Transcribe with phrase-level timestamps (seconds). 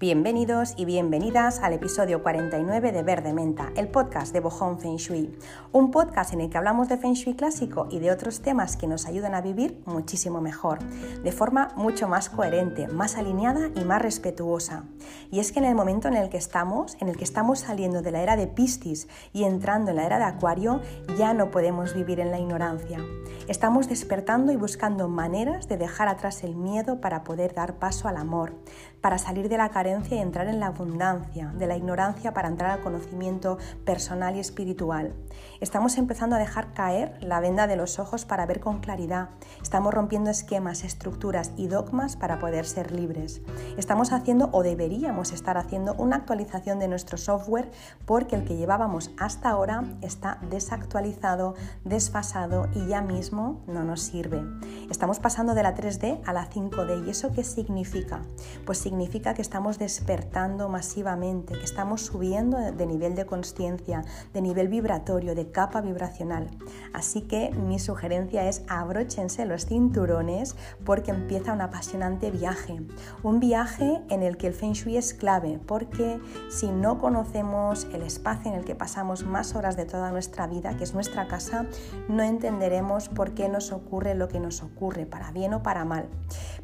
[0.00, 5.36] Bienvenidos y bienvenidas al episodio 49 de Verde Menta, el podcast de Bohong Feng Shui.
[5.72, 8.86] Un podcast en el que hablamos de Feng Shui clásico y de otros temas que
[8.86, 10.78] nos ayudan a vivir muchísimo mejor,
[11.22, 14.84] de forma mucho más coherente, más alineada y más respetuosa.
[15.30, 18.00] Y es que en el momento en el que estamos, en el que estamos saliendo
[18.00, 20.80] de la era de Piscis y entrando en la era de Acuario,
[21.18, 23.00] ya no podemos vivir en la ignorancia.
[23.48, 28.16] Estamos despertando y buscando maneras de dejar atrás el miedo para poder dar paso al
[28.16, 28.54] amor,
[29.00, 32.70] para salir de la carencia y entrar en la abundancia, de la ignorancia para entrar
[32.70, 35.14] al conocimiento personal y espiritual.
[35.60, 39.30] Estamos empezando a dejar caer la venda de los ojos para ver con claridad.
[39.62, 43.40] Estamos rompiendo esquemas, estructuras y dogmas para poder ser libres.
[43.76, 47.70] Estamos haciendo o deberíamos estar haciendo una actualización de nuestro software
[48.06, 51.54] porque el que llevábamos hasta ahora está desactualizado,
[51.84, 54.42] desfasado y ya mismo no nos sirve.
[54.90, 58.22] Estamos pasando de la 3D a la 5D y eso qué significa?
[58.64, 64.02] Pues significa que estamos despertando masivamente, que estamos subiendo de nivel de conciencia,
[64.34, 66.48] de nivel vibratorio, de capa vibracional.
[66.92, 72.82] Así que mi sugerencia es abróchense los cinturones porque empieza un apasionante viaje.
[73.22, 76.18] Un viaje en el que el Feng Shui es clave porque
[76.50, 80.76] si no conocemos el espacio en el que pasamos más horas de toda nuestra vida,
[80.76, 81.66] que es nuestra casa,
[82.08, 86.08] no entenderemos por qué nos ocurre lo que nos ocurre, para bien o para mal.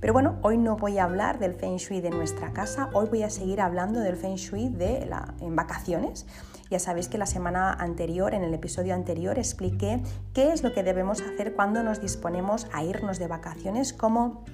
[0.01, 3.23] Pero bueno, hoy no voy a hablar del Feng Shui de nuestra casa, hoy voy
[3.23, 6.27] a seguir hablando del Feng Shui de la, en vacaciones.
[6.71, 10.83] Ya sabéis que la semana anterior, en el episodio anterior, expliqué qué es lo que
[10.83, 14.45] debemos hacer cuando nos disponemos a irnos de vacaciones, cómo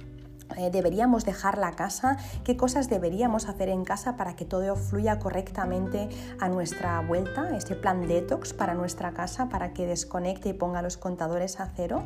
[0.57, 5.19] eh, deberíamos dejar la casa, qué cosas deberíamos hacer en casa para que todo fluya
[5.19, 10.81] correctamente a nuestra vuelta, este plan detox para nuestra casa, para que desconecte y ponga
[10.81, 12.03] los contadores a cero.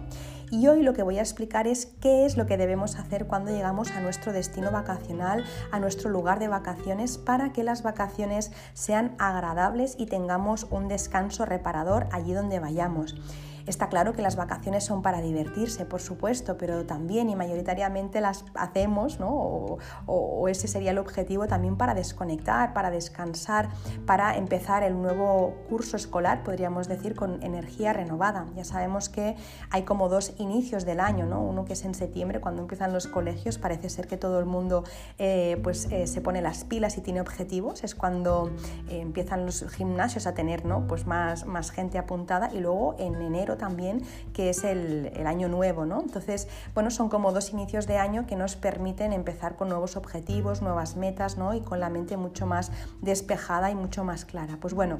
[0.49, 3.51] Y hoy lo que voy a explicar es qué es lo que debemos hacer cuando
[3.51, 9.15] llegamos a nuestro destino vacacional, a nuestro lugar de vacaciones, para que las vacaciones sean
[9.19, 13.15] agradables y tengamos un descanso reparador allí donde vayamos.
[13.67, 18.45] Está claro que las vacaciones son para divertirse, por supuesto, pero también y mayoritariamente las
[18.55, 19.77] hacemos, ¿no?
[20.05, 23.67] o, ese sería el objetivo también para desconectar, para descansar,
[24.05, 28.45] para empezar el nuevo curso escolar, podríamos decir, con energía renovada.
[28.55, 29.35] Ya sabemos que
[29.69, 31.41] hay como dos inicios del año, ¿no?
[31.41, 34.85] uno que es en septiembre, cuando empiezan los colegios, parece ser que todo el mundo
[35.17, 38.51] eh, pues, eh, se pone las pilas y tiene objetivos, es cuando
[38.89, 40.87] eh, empiezan los gimnasios a tener ¿no?
[40.87, 44.03] pues más, más gente apuntada y luego en enero también,
[44.33, 46.01] que es el, año nuevo, ¿no?
[46.01, 50.61] Entonces, bueno, son como dos inicios de año que nos permiten empezar con nuevos objetivos,
[50.61, 51.53] nuevas metas, ¿no?
[51.53, 54.57] Y con la mente mucho más despejada y mucho más clara.
[54.61, 54.99] Pues bueno,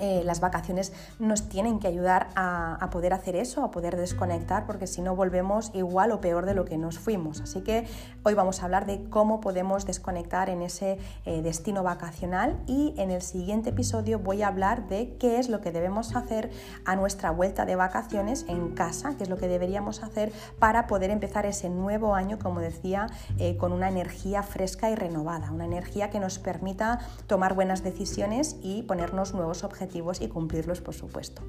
[0.00, 4.86] eh, las vacaciones nos tienen que ayudar a, poder hacer eso, a poder desconectar, porque
[4.86, 7.40] si no volvemos igual o peor de lo que nos fuimos.
[7.40, 7.86] Así que
[8.22, 13.10] hoy vamos a hablar de cómo podemos desconectar en ese eh, destino vacacional y en
[13.10, 16.50] el siguiente episodio voy a hablar de qué es lo que debemos hacer
[16.84, 21.10] a nuestra vuelta de vacaciones en casa, qué es lo que deberíamos hacer para poder
[21.10, 26.10] empezar ese nuevo año, como decía, eh, con una energía fresca y renovada, una energía
[26.10, 31.42] que nos permita tomar buenas decisiones y ponernos nuevos objetivos y cumplirlos, por supuesto.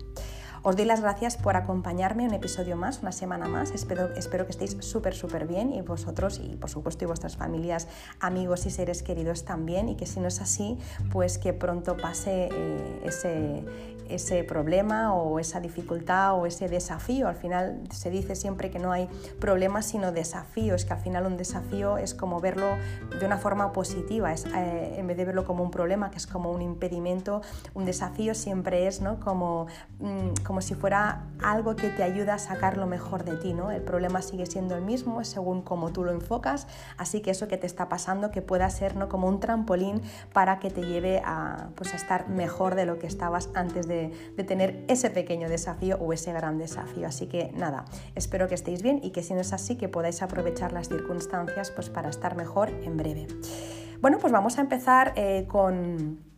[0.62, 3.72] Os doy las gracias por acompañarme un episodio más, una semana más.
[3.72, 7.88] Espero, espero que estéis súper, súper bien y vosotros y por supuesto y vuestras familias,
[8.20, 10.78] amigos y seres queridos también y que si no es así,
[11.12, 13.64] pues que pronto pase eh, ese,
[14.10, 17.28] ese problema o esa dificultad o ese desafío.
[17.28, 19.08] Al final se dice siempre que no hay
[19.40, 22.68] problemas sino desafíos, que al final un desafío es como verlo
[23.20, 26.28] de una forma positiva, es, eh, en vez de verlo como un problema, que es
[26.28, 27.42] como un impedimento,
[27.74, 29.20] un desafío siempre es ¿no?
[29.20, 29.68] como,
[30.00, 33.54] mm, como si fuera algo que te ayuda a sacar lo mejor de ti.
[33.54, 33.72] ¿no?
[33.72, 36.68] El problema sigue siendo el mismo según como tú lo enfocas,
[36.98, 39.10] así que eso que te está pasando que pueda ser ¿no?
[39.10, 40.02] como un trampolín
[40.34, 43.99] para que te lleve a, pues, a estar mejor de lo que estabas antes de,
[44.36, 47.08] de tener ese pequeño desafío o ese gran desafío.
[47.08, 47.86] Así que nada,
[48.16, 51.72] espero que estéis bien y que si no es así, que podáis aprovechar las circunstancias
[51.72, 53.28] pues, para estar mejor en breve.
[54.02, 56.29] Bueno, pues vamos a empezar eh, con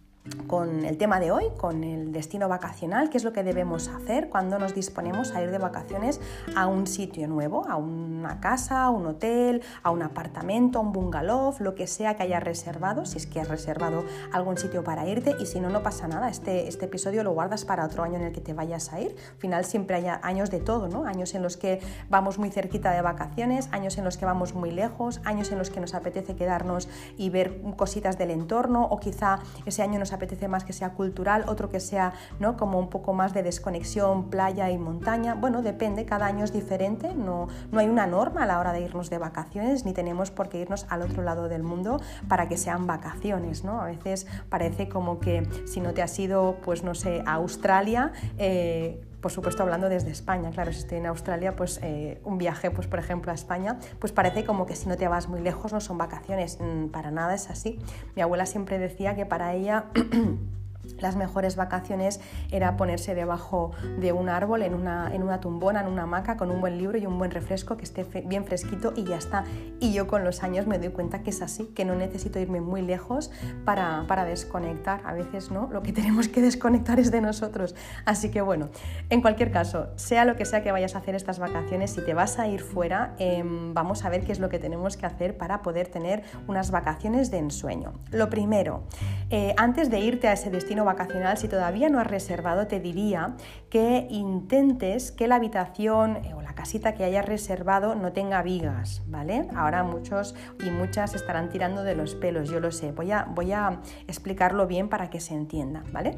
[0.46, 4.30] con el tema de hoy, con el destino vacacional, qué es lo que debemos hacer
[4.30, 6.22] cuando nos disponemos a ir de vacaciones
[6.56, 10.92] a un sitio nuevo, a una casa, a un hotel, a un apartamento, a un
[10.92, 15.08] bungalow, lo que sea que hayas reservado, si es que has reservado algún sitio para
[15.08, 18.18] irte y si no, no pasa nada, este, este episodio lo guardas para otro año
[18.18, 19.16] en el que te vayas a ir.
[19.32, 21.06] Al final siempre hay años de todo, ¿no?
[21.06, 21.80] Años en los que
[22.10, 25.72] vamos muy cerquita de vacaciones, años en los que vamos muy lejos, años en los
[25.72, 26.88] que nos apetece quedarnos
[27.18, 31.46] y ver cositas del entorno o quizá ese año nos apetece más que sea cultural,
[31.48, 32.58] otro que sea ¿no?
[32.58, 35.36] como un poco más de desconexión, playa y montaña.
[35.36, 38.82] Bueno, depende, cada año es diferente, no, no hay una norma a la hora de
[38.82, 42.58] irnos de vacaciones, ni tenemos por qué irnos al otro lado del mundo para que
[42.58, 43.64] sean vacaciones.
[43.64, 43.82] ¿no?
[43.82, 48.12] A veces parece como que si no te has ido, pues no sé, a Australia,
[48.38, 52.72] eh, por supuesto hablando desde España, claro, si estoy en Australia, pues eh, un viaje,
[52.72, 55.72] pues por ejemplo a España, pues parece como que si no te vas muy lejos
[55.72, 57.80] no son vacaciones, mm, para nada es así.
[58.16, 59.86] Mi abuela siempre decía que para ella
[61.02, 62.20] las mejores vacaciones
[62.52, 66.52] era ponerse debajo de un árbol, en una, en una tumbona, en una hamaca, con
[66.52, 69.44] un buen libro y un buen refresco que esté bien fresquito y ya está.
[69.80, 72.62] Y yo con los años me doy cuenta que es así, que no necesito irme
[72.62, 73.32] muy lejos
[73.66, 75.02] para, para desconectar.
[75.06, 77.76] A veces no, lo que tenemos que desconectar es de nosotros.
[78.06, 78.70] Así que bueno,
[79.10, 82.14] en cualquier caso, sea lo que sea que vayas a hacer estas vacaciones, si te
[82.14, 85.38] vas a ir fuera, em, vamos a ver qué es lo que tenemos que hacer
[85.38, 87.94] para poder tener unas vacaciones de ensueño.
[88.12, 88.84] Lo primero,
[89.30, 93.36] eh, antes de irte a ese destino vacacional, si todavía no has reservado, te diría
[93.70, 99.04] que intentes que la habitación eh, o la casita que hayas reservado no tenga vigas,
[99.08, 99.48] ¿vale?
[99.56, 102.92] Ahora muchos y muchas estarán tirando de los pelos, yo lo sé.
[102.92, 106.18] Voy a, voy a explicarlo bien para que se entienda, ¿vale?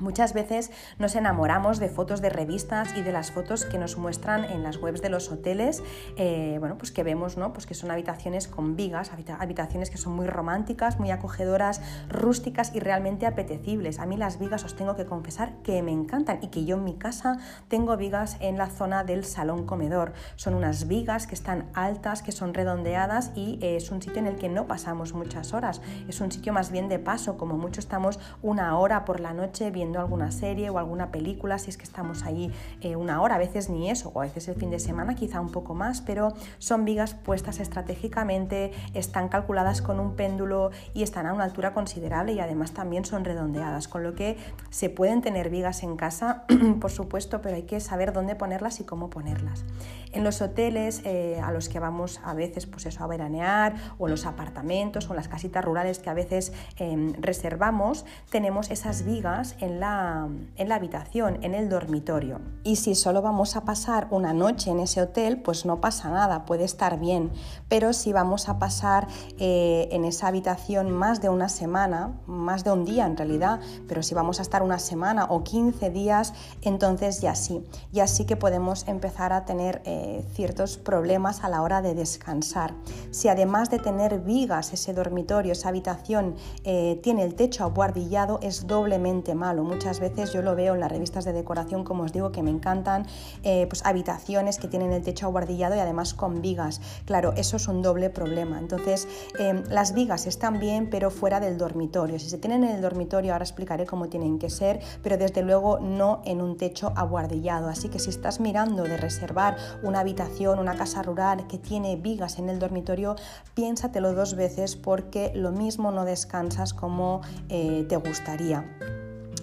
[0.00, 4.44] Muchas veces nos enamoramos de fotos de revistas y de las fotos que nos muestran
[4.44, 5.82] en las webs de los hoteles,
[6.18, 7.54] eh, bueno, pues que vemos, ¿no?
[7.54, 12.80] Pues que son habitaciones con vigas, habitaciones que son muy románticas, muy acogedoras, rústicas y
[12.80, 13.98] realmente apetecibles.
[13.98, 16.84] A mí las vigas os tengo que confesar que me encantan y que yo en
[16.84, 17.38] mi casa
[17.68, 20.12] tengo vigas en la zona del salón comedor.
[20.36, 24.26] Son unas vigas que están altas, que son redondeadas y eh, es un sitio en
[24.26, 25.80] el que no pasamos muchas horas.
[26.06, 29.70] Es un sitio más bien de paso, como mucho estamos una hora por la noche
[29.70, 32.50] viendo alguna serie o alguna película, si es que estamos ahí
[32.80, 35.40] eh, una hora, a veces ni eso, o a veces el fin de semana quizá
[35.40, 41.26] un poco más, pero son vigas puestas estratégicamente, están calculadas con un péndulo y están
[41.26, 44.36] a una altura considerable y además también son redondeadas, con lo que
[44.70, 46.44] se pueden tener vigas en casa,
[46.80, 49.64] por supuesto, pero hay que saber dónde ponerlas y cómo ponerlas.
[50.12, 54.06] En los hoteles eh, a los que vamos a veces pues eso, a veranear o
[54.06, 59.04] en los apartamentos o en las casitas rurales que a veces em, reservamos, tenemos esas
[59.04, 60.28] vigas en la,
[60.70, 62.40] habitación, en el dormitorio.
[62.64, 66.44] Y si solo vamos a pasar una noche en ese hotel, pues no pasa nada,
[66.44, 67.30] puede estar bien.
[67.68, 69.06] Pero si vamos a pasar
[69.38, 74.02] eh, en esa habitación más de una semana, más de un día en realidad, pero
[74.02, 78.36] si vamos a estar una semana o 15 días, entonces ya sí, ya sí que
[78.36, 82.74] podemos empezar a tener eh, ciertos problemas a la hora de descansar.
[83.10, 88.66] Si además de tener vigas ese dormitorio, esa habitación eh, tiene el techo abuhardillado, es
[88.66, 89.64] doblemente malo.
[89.66, 92.50] Muchas veces yo lo veo en las revistas de decoración, como os digo, que me
[92.50, 93.06] encantan,
[93.42, 96.80] eh, pues habitaciones que tienen el techo aguardillado y además con vigas.
[97.04, 98.58] Claro, eso es un doble problema.
[98.58, 99.08] Entonces,
[99.38, 102.18] em, las vigas están bien, pero fuera del dormitorio.
[102.18, 105.78] Si se tienen en el dormitorio, ahora explicaré cómo tienen que ser, pero desde luego
[105.80, 107.68] no en un techo aguardillado.
[107.68, 112.38] Así que si estás mirando de reservar una habitación, una casa rural que tiene vigas
[112.38, 113.16] en el dormitorio,
[113.54, 118.64] piénsatelo dos veces porque lo mismo no descansas como eh, te gustaría.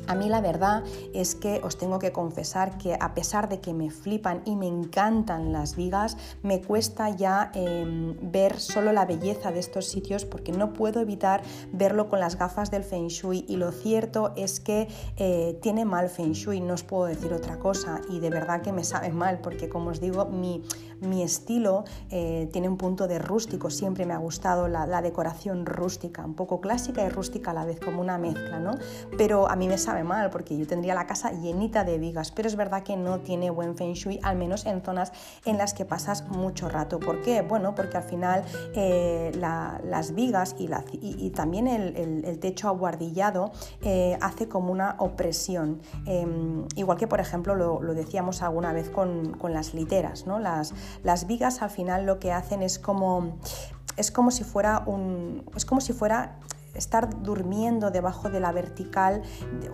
[0.08, 0.84] A mí la verdad
[1.14, 4.68] es que os tengo que confesar que a pesar de que me flipan y me
[4.68, 10.52] encantan las vigas, me cuesta ya em, ver solo la belleza de estos sitios porque
[10.52, 11.42] no puedo evitar
[11.72, 13.46] verlo con las gafas del Feng Shui.
[13.48, 17.58] Y lo cierto es que eh, tiene mal Feng Shui, no os puedo decir otra
[17.60, 18.02] cosa.
[18.10, 20.64] Y de verdad que me sabe mal porque como os digo mi,
[21.04, 26.24] mi estilo eh, tiene un punto de rústico, siempre me ha gustado la, decoración rústica,
[26.26, 28.72] un poco clásica y rústica a la vez como una mezcla, ¿no?
[29.18, 32.48] Pero a mí me sabe mal porque yo tendría la casa llenita de vigas, pero
[32.48, 35.12] es verdad que no tiene buen feng shui, al menos en zonas
[35.46, 37.00] en las que pasas mucho rato.
[37.00, 37.42] ¿Por qué?
[37.42, 38.44] Bueno, porque al final
[38.76, 45.82] eh, las vigas y, también el, techo aguardillado eh, hace como una opresión.
[46.06, 50.40] Em, igual que, por ejemplo, lo, decíamos alguna vez con, con, las literas, ¿no?
[50.40, 53.38] Las, las vigas al final lo que hacen es como
[53.98, 56.40] es como si fuera un es como si fuera
[56.74, 59.22] estar durmiendo debajo de la vertical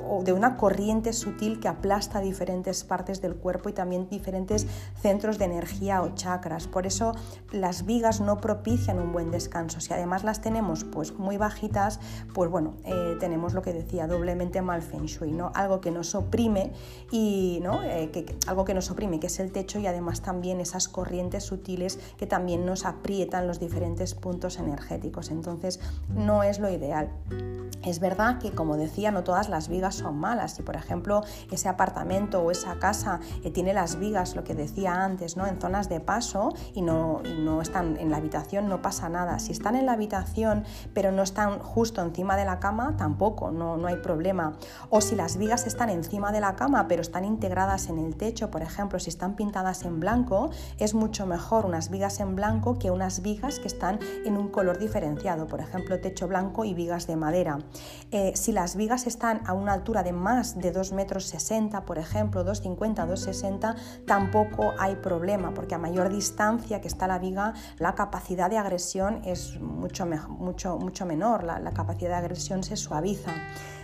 [0.07, 4.67] o de una corriente sutil que aplasta diferentes partes del cuerpo y también diferentes
[5.01, 6.67] centros de energía o chakras.
[6.67, 7.13] Por eso
[7.51, 9.79] las vigas no propician un buen descanso.
[9.79, 11.99] Si además las tenemos pues muy bajitas,
[12.33, 15.51] pues bueno, eh, tenemos lo que decía, doblemente mal feng shui, ¿no?
[15.55, 16.73] Algo que nos oprime
[17.11, 17.83] y ¿no?
[17.83, 21.43] Eh, que, algo que nos oprime, que es el techo y además también esas corrientes
[21.43, 25.31] sutiles que también nos aprietan los diferentes puntos energéticos.
[25.31, 25.79] Entonces
[26.09, 26.88] no es lo ideal
[27.83, 30.53] Es verdad que, como decía, no todas las vigas son malas.
[30.53, 35.03] Si, por ejemplo, ese apartamento o esa casa eh, tiene las vigas, lo que decía
[35.03, 35.47] antes, ¿no?
[35.47, 39.39] en zonas de paso y no, no, están en la habitación, no pasa nada.
[39.39, 43.77] Si están en la habitación pero no están justo encima de la cama, tampoco, no,
[43.77, 44.57] no hay problema.
[44.89, 48.51] O si las vigas están encima de la cama pero están integradas en el techo,
[48.51, 52.91] por ejemplo, si están pintadas en blanco, es mucho mejor unas vigas en blanco que
[52.91, 57.17] unas vigas que están en un color diferenciado, por ejemplo, techo blanco y vigas de
[57.17, 57.59] madera.
[58.11, 61.33] Eh, si las vigas están a una altura de más de 2,60 metros,
[61.85, 67.53] por ejemplo, 2,50, 2,60, tampoco hay problema, porque a mayor distancia que está la viga,
[67.79, 72.77] la capacidad de agresión es mucho, mucho, mucho menor, la, la capacidad de agresión se
[72.77, 73.33] suaviza.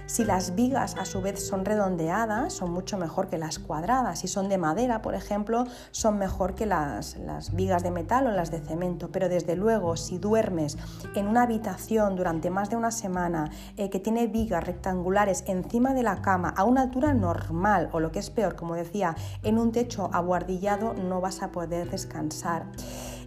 [0.07, 4.19] Si las vigas a su vez son redondeadas, son mucho mejor que las cuadradas.
[4.19, 7.15] Si son de madera, por ejemplo, son mejor que las,
[7.53, 9.09] vigas de metal o las de cemento.
[9.11, 10.77] Pero desde luego, si duermes
[11.15, 16.03] en una habitación durante más de una semana eh, que tiene vigas rectangulares encima de
[16.03, 19.71] la cama a una altura normal, o lo que es peor, como decía, en un
[19.71, 22.67] techo abuhardillado, no vas a poder descansar.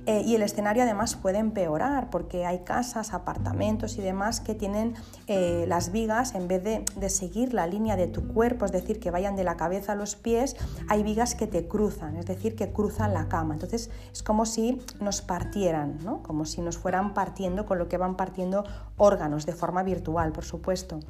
[0.08, 4.94] Eh, y el escenario además puede empeorar porque hay casas, apartamentos y demás que tienen
[5.26, 9.00] eh, las vigas, en vez de, de, seguir la línea de tu cuerpo, es decir,
[9.00, 10.56] que vayan de la cabeza a los pies,
[10.88, 13.52] hay vigas que te cruzan, es decir, que cruzan la cama.
[13.52, 16.22] Entonces es como si nos partieran, ¿no?
[16.22, 18.64] como si nos fueran partiendo con lo que van partiendo
[18.96, 21.00] órganos de forma virtual, por supuesto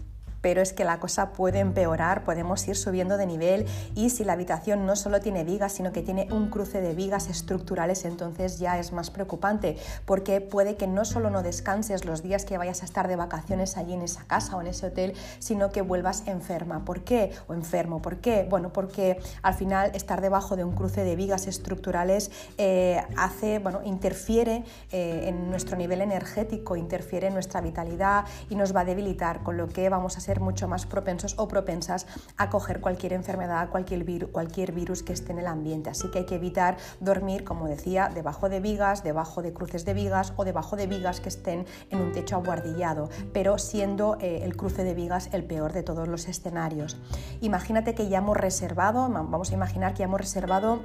[0.40, 4.34] pero es que la cosa puede empeorar, podemos ir subiendo de nivel y si la
[4.34, 8.78] habitación no solo tiene vigas, sino que tiene un cruce de vigas estructurales, entonces ya
[8.78, 12.84] es más preocupante, porque puede que no solo no descanses los días que vayas a
[12.84, 16.84] estar de vacaciones allí en esa casa o en ese hotel, sino que vuelvas enferma.
[16.84, 17.32] ¿Por qué?
[17.46, 18.00] O enfermo.
[18.02, 18.46] ¿Por qué?
[18.48, 23.80] Bueno, porque al final estar debajo de un cruce de vigas estructurales eh, hace, bueno,
[23.84, 29.42] interfiere eh, en nuestro nivel energético, interfiere en nuestra vitalidad y nos va a debilitar,
[29.42, 32.06] con lo que vamos a ser mucho más propensos o propensas
[32.36, 35.88] a coger cualquier enfermedad, cualquier, virus, que esté en el ambiente.
[35.88, 39.94] Así que hay que evitar dormir, como decía, debajo de vigas, debajo de cruces de
[39.94, 44.54] vigas o debajo de vigas que estén en un techo aguardillado, pero siendo eh, el
[44.54, 46.98] cruce de vigas el peor de todos los escenarios.
[47.40, 50.80] Imagínate que ya hemos reservado, vamos a imaginar que ya hemos reservado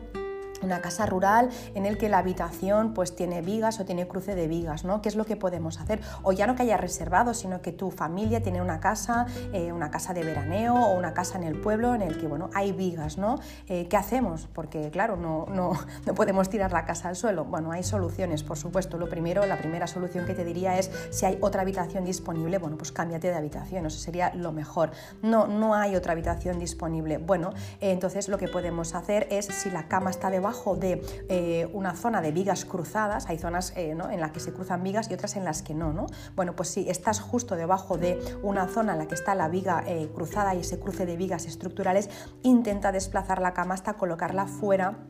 [0.64, 4.48] una casa rural en el que la habitación pues tiene vigas o tiene cruce de
[4.48, 5.02] vigas, ¿no?
[5.02, 6.00] ¿Qué es lo que podemos hacer?
[6.24, 9.92] O ya no que haya reservado, sino que tu familia tiene una casa, eh, una
[9.92, 13.18] casa de veraneo o una casa en el pueblo en el que, bueno, hay vigas,
[13.18, 13.40] ¿no?
[13.68, 14.48] Eh, ¿Qué hacemos?
[14.54, 15.72] Porque, claro, no, no,
[16.06, 17.46] no podemos tirar la casa al suelo.
[17.46, 18.98] Bueno, hay soluciones, por supuesto.
[18.98, 22.78] Lo primero, la primera solución que te diría es si hay otra habitación disponible, bueno,
[22.78, 24.92] pues cámbiate de habitación, eso sería lo mejor.
[25.22, 27.18] No, no hay otra habitación disponible.
[27.18, 27.52] Bueno,
[27.82, 31.96] eh, entonces lo que podemos hacer es, si la cama está debajo, de eh, una
[31.96, 35.36] zona de vigas cruzadas, hay zonas eh, en las que se cruzan vigas y otras
[35.36, 36.06] en las que no, no.
[36.36, 39.84] Bueno, pues si estás justo debajo de una zona en la que está la viga
[39.88, 42.10] eh, cruzada y ese cruce de vigas estructurales,
[42.44, 45.08] intenta desplazar la cama hasta colocarla fuera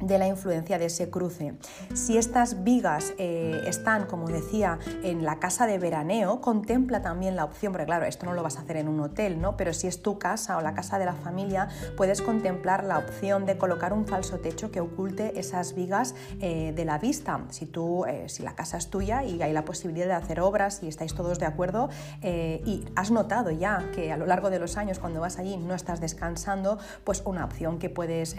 [0.00, 1.54] de la influencia de ese cruce.
[1.94, 7.44] Si estas vigas eh, están, como decía, en la casa de veraneo, contempla también la
[7.44, 9.56] opción, porque claro, esto no lo vas a hacer en un hotel, ¿no?
[9.56, 13.46] Pero si es tu casa o la casa de la familia, puedes contemplar la opción
[13.46, 17.40] de colocar un falso techo que oculte esas vigas eh, de la vista.
[17.50, 20.82] Si tú, eh, si la casa es tuya y hay la posibilidad de hacer obras
[20.82, 21.88] y estáis todos de acuerdo
[22.22, 25.74] y has notado ya que a lo largo de los años cuando vas allí no
[25.74, 28.36] estás descansando, pues una opción que puedes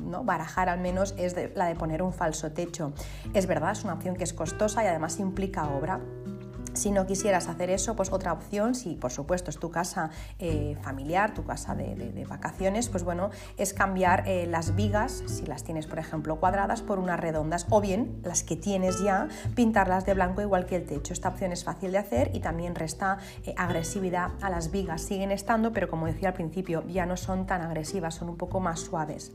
[0.00, 0.24] ¿no?
[0.24, 2.92] barajar al menos es la de poner un falso techo.
[3.34, 6.00] Es verdad, es una opción que es costosa y además implica obra,
[6.76, 10.76] si no quisieras hacer eso, pues otra opción, si por supuesto es tu casa eh,
[10.82, 15.86] familiar, tu casa de, vacaciones, pues bueno, es cambiar eh, las vigas, si las tienes
[15.86, 20.42] por ejemplo cuadradas, por unas redondas o bien las que tienes ya, pintarlas de blanco
[20.42, 21.12] igual que el techo.
[21.12, 25.02] Esta opción es fácil de hacer y también resta eh, agresividad a las vigas.
[25.02, 28.60] Siguen estando, pero como decía al principio, ya no son tan agresivas, son un poco
[28.60, 29.32] más suaves.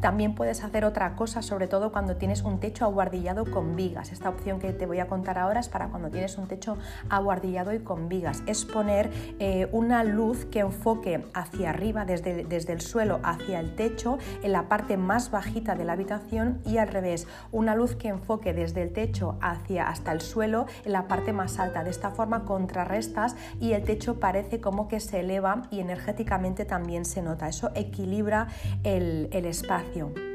[0.00, 4.12] También puedes hacer otra cosa, sobre todo cuando tienes un techo aguardillado con vigas.
[4.12, 6.76] Esta opción que te voy a contar ahora es para cuando tienes un techo
[7.08, 8.42] aguardillado y con vigas.
[8.46, 13.74] Es poner eh, una luz que enfoque hacia arriba, desde, desde el suelo hacia el
[13.74, 17.26] techo, en la parte más bajita de la habitación y al revés.
[17.52, 21.58] Una luz que enfoque desde el techo hacia hasta el suelo, en la parte más
[21.58, 21.84] alta.
[21.84, 27.04] De esta forma contrarrestas y el techo parece como que se eleva y energéticamente también
[27.04, 27.48] se nota.
[27.48, 28.48] Eso equilibra
[28.82, 30.33] el, el espacio.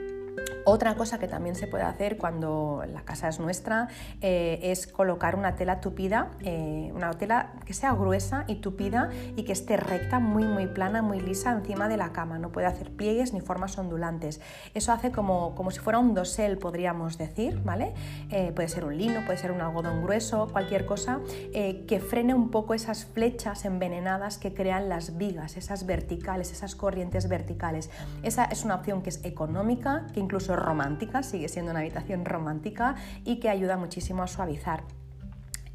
[0.72, 3.88] Otra cosa que también se puede hacer cuando la casa es nuestra
[4.22, 9.46] eh, es colocar una tela tupida, eh, una tela que sea gruesa y tupida y
[9.46, 12.38] que esté recta, muy muy plana, muy lisa encima de la cama.
[12.38, 14.42] No puede hacer pliegues ni formas ondulantes.
[14.76, 17.96] Eso hace como, como si fuera un dosel, podríamos decir, ¿vale?
[18.30, 21.20] Eh, puede ser un lino, puede ser un algodón grueso, cualquier cosa
[21.52, 27.28] que frene un poco esas flechas envenenadas que crean las vigas, esas verticales, esas corrientes
[27.28, 27.90] verticales.
[28.22, 32.96] Esa es una opción que es económica, que incluso romántica, sigue siendo una habitación romántica
[33.26, 34.99] y que ayuda muchísimo a suavizar.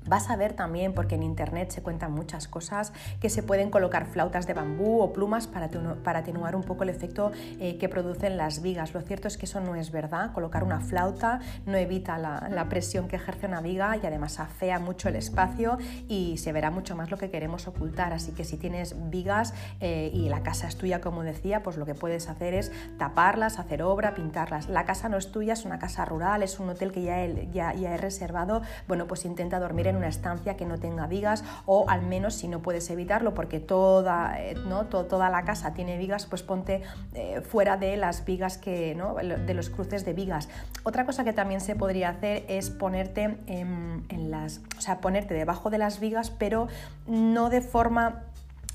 [0.06, 4.06] Vas a ver también, porque en internet se cuentan muchas cosas, que se pueden colocar
[4.06, 5.70] flautas de bambú o plumas para,
[6.18, 8.92] atenuar un poco el efecto eh, que producen las vigas.
[8.92, 10.32] Lo cierto es que eso no es verdad.
[10.32, 15.08] Colocar una flauta no evita la, presión que ejerce una viga y además afea mucho
[15.08, 15.76] el espacio
[16.08, 18.12] y se verá mucho más lo que queremos ocultar.
[18.12, 21.86] Así que si tienes vigas eh, y la casa es tuya, como decía, pues lo
[21.86, 24.68] que puedes hacer es taparlas, hacer obra, pintarlas.
[24.68, 27.48] La casa no es tuya, es una casa rural, es un hotel que ya he,
[27.52, 28.62] ya, ya he reservado.
[28.88, 32.48] Bueno, pues intenta dormir en una estancia que no tenga vigas o al menos si
[32.48, 34.86] no puedes evitarlo porque toda, eh, ¿no?
[34.86, 36.82] toda la casa tiene vigas, pues ponte
[37.14, 39.14] eh, fuera de las vigas que, ¿no?
[39.14, 40.48] de los cruces de vigas.
[40.82, 45.34] Otra cosa que también se podría hacer es ponerte en, en las, o sea, ponerte
[45.34, 46.68] debajo de las vigas, pero
[47.06, 48.24] no de forma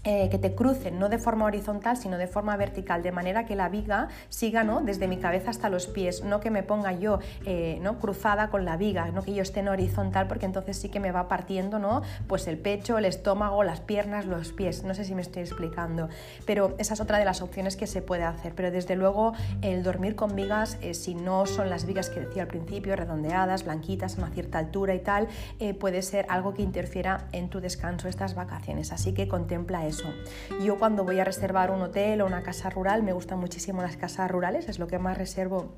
[0.05, 3.57] eh, que te crucen, no de forma horizontal, sino de forma vertical, de manera que
[3.57, 4.79] la viga siga ¿no?
[4.79, 7.99] desde mi cabeza hasta los pies, no que me ponga yo eh, ¿no?
[7.99, 11.11] cruzada con la viga, no que yo esté en horizontal, porque entonces sí que me
[11.11, 12.01] va partiendo ¿no?
[12.27, 14.85] pues el pecho, el estómago, las piernas, los pies.
[14.85, 16.07] No sé si me estoy explicando,
[16.45, 18.55] pero esa es otra de las opciones que se puede hacer.
[18.55, 22.43] Pero desde luego el dormir con vigas, eh, si no son las vigas que decía
[22.43, 25.27] al principio, redondeadas, blanquitas, a una cierta altura y tal,
[25.77, 28.93] puede ser algo que interfiera en tu descanso estas vacaciones.
[28.93, 29.88] Así que contempla
[30.61, 33.97] Yo cuando voy a reservar un hotel o una casa rural, me gustan muchísimo las
[33.97, 35.75] casas rurales, es lo que más reservo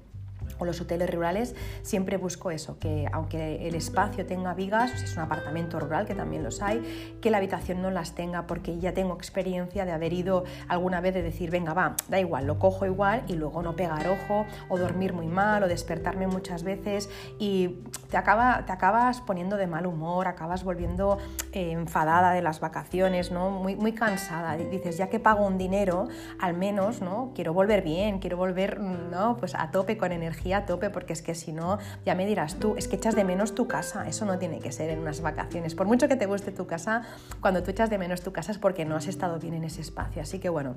[0.62, 5.18] o los hoteles rurales, siempre busco eso, que aunque el espacio tenga vigas, si es
[5.18, 8.94] un apartamento rural, que también los hay, que la habitación no las tenga, porque ya
[8.94, 12.86] tengo experiencia de haber ido alguna vez de decir, venga, va, da igual, lo cojo
[12.86, 17.80] igual y luego no pegar ojo, o dormir muy mal, o despertarme muchas veces y
[18.10, 21.18] te, acaba, te acabas poniendo de mal humor, acabas volviendo
[21.54, 23.50] eh, enfadada de las vacaciones, ¿no?
[23.50, 24.56] muy, muy cansada.
[24.58, 26.08] Dices, ya que pago un dinero,
[26.40, 27.32] al menos ¿no?
[27.34, 29.38] quiero volver bien, quiero volver ¿no?
[29.38, 32.56] pues a tope con energía a tope, porque es que si no, ya me dirás
[32.56, 35.22] tú, es que echas de menos tu casa, eso no tiene que ser en unas
[35.22, 35.76] vacaciones.
[35.76, 37.04] Por mucho que te guste tu casa,
[37.40, 39.82] cuando tú echas de menos tu casa es porque no has estado bien en ese
[39.82, 40.22] espacio.
[40.22, 40.76] Así que bueno,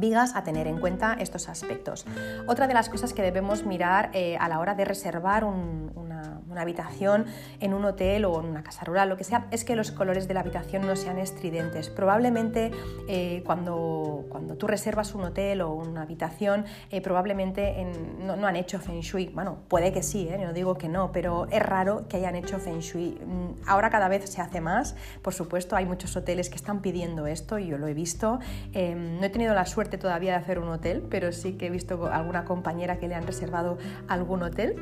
[0.00, 2.06] vigas a tener en cuenta estos aspectos.
[2.46, 6.22] Otra de las cosas que debemos mirar eh, a la hora de reservar una,
[6.56, 7.26] habitación
[7.58, 10.28] en un hotel o en una casa rural, lo que sea, es que los colores
[10.28, 11.90] de la habitación no sean estridentes.
[11.90, 12.70] Probablemente
[13.08, 17.84] eh, cuando, cuando tú reservas un hotel o una habitación, eh, probablemente
[18.20, 19.30] no, han hecho feng shui.
[19.34, 22.78] Bueno, puede que sí, no digo que no, pero es raro que hayan hecho feng
[22.78, 23.18] shui.
[23.26, 27.26] Mm, ahora cada vez se hace más, por supuesto, hay muchos hoteles que están pidiendo
[27.26, 28.38] esto y yo lo he visto.
[28.72, 32.06] no he tenido la suerte todavía de hacer un hotel, pero sí que he visto
[32.06, 34.76] alguna compañera que le han reservado algún hotel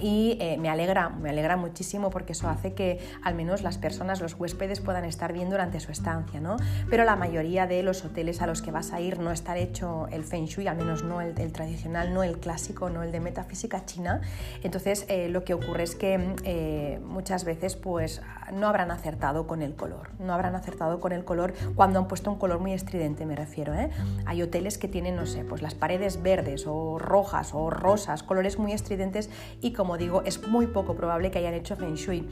[0.00, 4.20] y eh, me, alegra, me alegra muchísimo porque eso hace que al menos las personas,
[4.20, 6.56] los huéspedes puedan estar bien durante su estancia, ¿no?
[6.90, 10.08] Pero la mayoría de los hoteles a los que vas a ir no está hecho
[10.10, 13.84] el Feng Shui, al menos no el, tradicional, no el clásico, no el de metafísica
[13.84, 14.20] china.
[14.62, 18.20] Entonces eh, lo que ocurre es que eh, muchas veces pues
[18.52, 22.30] no habrán acertado con el color, no habrán acertado con el color cuando han puesto
[22.30, 23.74] un color muy estridente, me refiero.
[24.26, 28.58] Hay hoteles que tienen, no sé, pues las paredes verdes o rojas o rosas, colores
[28.58, 29.30] muy estridentes
[29.60, 32.28] y como como digo, es muy poco probable que hayan hecho Feng Shui.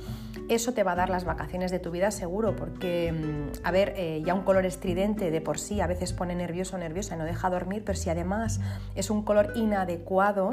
[0.51, 3.95] Eso te va a dar las vacaciones de tu vida seguro, porque, mm, a ver,
[3.97, 7.19] eh, ya un color estridente de por sí a veces pone nervioso o nerviosa y
[7.19, 8.61] no deja dormir, pero si además
[8.95, 10.51] es un color inadecuado,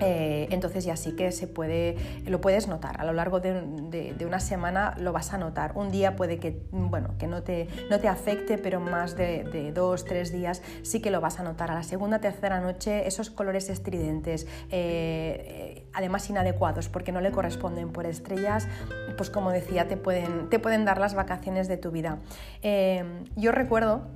[0.00, 3.00] eh, entonces ya sí que se puede, lo puedes notar.
[3.00, 5.72] A lo largo de, una semana lo vas a notar.
[5.74, 10.04] Un día puede que, bueno, que no, te, no te afecte, pero más de, dos,
[10.04, 11.70] tres días sí que lo vas a notar.
[11.70, 17.90] A la segunda, tercera noche, esos colores estridentes, eh, además inadecuados porque no le corresponden
[17.90, 18.68] por estrellas,
[19.16, 22.18] pues como decía, te pueden, te pueden dar las vacaciones de tu vida.
[22.62, 23.04] Eh,
[23.36, 24.08] yo recuerdo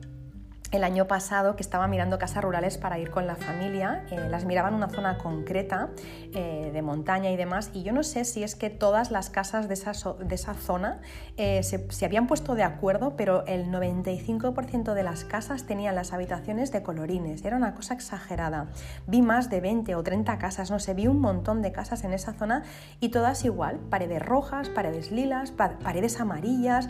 [0.73, 4.47] el año pasado que estaba mirando casas rurales para ir con la familia, eh, las
[4.47, 5.91] miraba en una zona concreta
[6.35, 9.69] eh, de montaña y demás, y yo no sé si es que todas las casas
[9.69, 11.01] de esa, de esa zona
[11.37, 16.15] eh, se, se, habían puesto de acuerdo, pero el 95% de las casas tenían las
[16.15, 18.69] habitaciones de colorines, era una cosa exagerada.
[19.07, 22.15] Vi más de 20 o 30 casas, no sé, vi un montón de casas en
[22.15, 22.63] esa zona
[22.99, 26.89] y todas igual, paredes rojas, paredes lilas, paredes amarillas,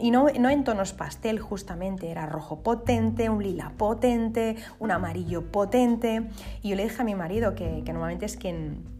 [0.00, 4.90] y no, no en tonos pastel justamente, era rojo pot potente, un lila potente, un
[4.90, 6.28] amarillo potente.
[6.62, 8.95] Y yo le dije a mi marido, que, que normalmente es quien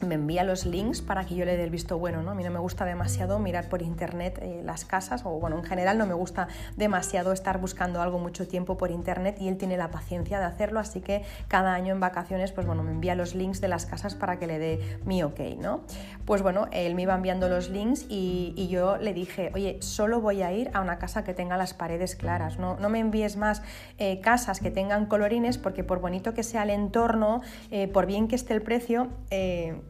[0.00, 2.22] me envía los links para que yo le dé el visto bueno.
[2.22, 2.30] ¿no?
[2.30, 5.64] A mí no me gusta demasiado mirar por internet eh, las casas, o bueno, en
[5.64, 9.76] general no me gusta demasiado estar buscando algo mucho tiempo por internet y él tiene
[9.76, 13.34] la paciencia de hacerlo, así que cada año en vacaciones, pues bueno, me envía los
[13.34, 15.82] links de las casas para que le dé mi ok, ¿no?
[16.24, 20.42] Pues bueno, él me iba enviando los links y, yo le dije, oye, solo voy
[20.42, 23.62] a ir a una casa que tenga las paredes claras, no, no me envíes más
[23.98, 27.40] eh, casas que tengan colorines porque por bonito que sea el entorno,
[27.72, 29.08] eh, por bien que esté el precio,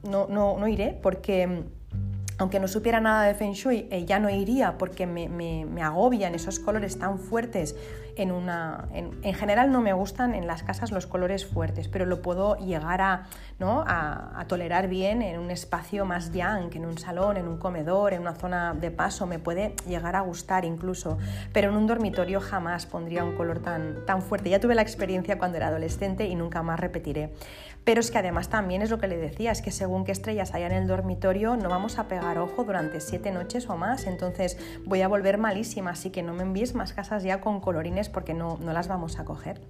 [0.02, 1.80] no, no, no iré porque mm,
[2.40, 5.82] aunque no supiera nada de Feng Shui, eh, ya no iría porque me, me, me,
[5.82, 7.76] agobian esos colores tan fuertes
[8.16, 8.88] en una...
[8.92, 13.00] En, general no me gustan en las casas los colores fuertes, pero lo puedo llegar
[13.02, 13.26] a,
[13.58, 13.84] ¿no?
[13.86, 18.22] a, tolerar bien en un espacio más yang, en un salón, en un comedor, en
[18.22, 21.18] una zona de paso, me puede llegar a gustar incluso,
[21.52, 24.50] pero en un dormitorio jamás pondría un color tan, tan fuerte.
[24.50, 27.32] Ya tuve la experiencia cuando era adolescente y nunca más repetiré.
[27.90, 30.54] Pero es que además también es lo que le decía, es que según qué estrellas
[30.54, 34.56] haya en el dormitorio no vamos a pegar ojo durante siete noches o más, entonces
[34.84, 38.32] voy a volver malísima, así que no me envíes más casas ya con colorines porque
[38.32, 39.60] no, no las vamos a coger.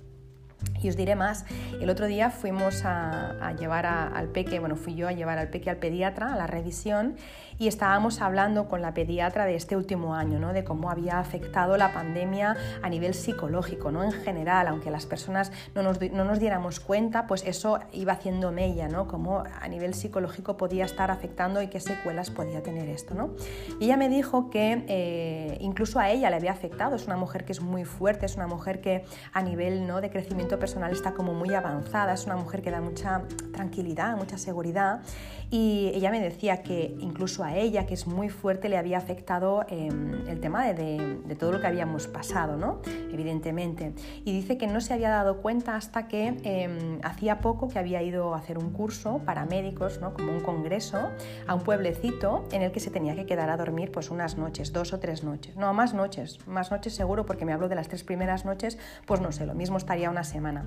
[0.82, 1.44] Y os diré más,
[1.80, 5.70] el otro día fuimos a, llevar al peque, bueno, fui yo a llevar al peque
[5.70, 7.16] al pediatra a la revisión
[7.58, 10.54] y estábamos hablando con la pediatra de este último año, ¿no?
[10.54, 14.02] de cómo había afectado la pandemia a nivel psicológico, ¿no?
[14.02, 18.50] en general, aunque las personas no nos, no nos diéramos cuenta, pues eso iba haciendo
[18.50, 19.06] mella, ¿no?
[19.06, 23.14] cómo a nivel psicológico podía estar afectando y qué secuelas podía tener esto.
[23.14, 23.34] ¿no?
[23.78, 27.44] Y ella me dijo que eh, incluso a ella le había afectado, es una mujer
[27.44, 30.00] que es muy fuerte, es una mujer que a nivel ¿no?
[30.00, 34.38] de crecimiento personal está como muy avanzada, es una mujer que da mucha tranquilidad, mucha
[34.38, 35.02] seguridad
[35.50, 39.64] y ella me decía que incluso a ella, que es muy fuerte, le había afectado
[39.68, 42.80] em, el tema de, todo lo que habíamos pasado, ¿no?
[43.12, 43.92] Evidentemente.
[44.24, 48.00] Y dice que no se había dado cuenta hasta que em, hacía poco que había
[48.02, 50.14] ido a hacer un curso para médicos, ¿no?
[50.14, 51.10] Como un congreso,
[51.48, 54.72] a un pueblecito en el que se tenía que quedar a dormir pues unas noches,
[54.72, 55.56] dos o tres noches.
[55.56, 59.20] No, más noches, más noches seguro, porque me hablo de las tres primeras noches, pues
[59.20, 60.59] no sé, lo mismo estaría una semana.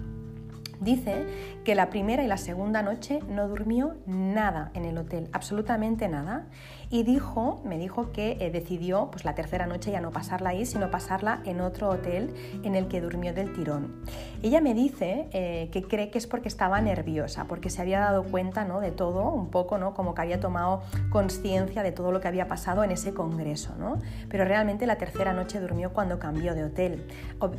[0.79, 1.25] Dice
[1.63, 6.47] que la primera y la segunda noche no durmió nada en el hotel, absolutamente nada,
[6.93, 10.63] y dijo, me dijo que eh, decidió pues la tercera noche ya no pasarla ahí,
[10.67, 13.95] sino pasarla en otro hotel en el que durmió del tirón.
[14.43, 18.25] Ella me dice eh, que cree que es porque estaba nerviosa, porque se había dado
[18.25, 18.79] cuenta ¿no?
[18.79, 19.95] de todo, un poco, ¿no?
[19.95, 23.97] como que había tomado conciencia de todo lo que había pasado en ese congreso, ¿no?
[24.29, 27.07] pero realmente la tercera noche durmió cuando cambió de hotel.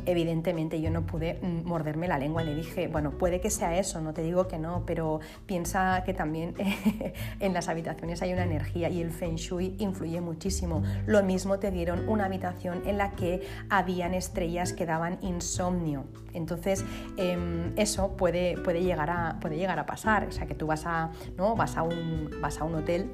[0.05, 3.99] Evidentemente yo no pude mm, morderme la lengua, le dije, bueno, puede que sea eso,
[3.99, 6.53] no te digo que no, pero piensa que también
[7.41, 10.83] en las habitaciones hay una energía y el Feng Shui influye muchísimo.
[11.07, 16.05] Lo mismo te dieron una habitación en la que habían estrellas que daban insomnio.
[16.33, 16.85] Entonces,
[17.17, 20.27] em, eso puede, puede, llegar a, puede llegar a pasar.
[20.27, 21.55] O sea, que tú vas a, ¿no?
[21.55, 23.09] vas a, un, vas a un hotel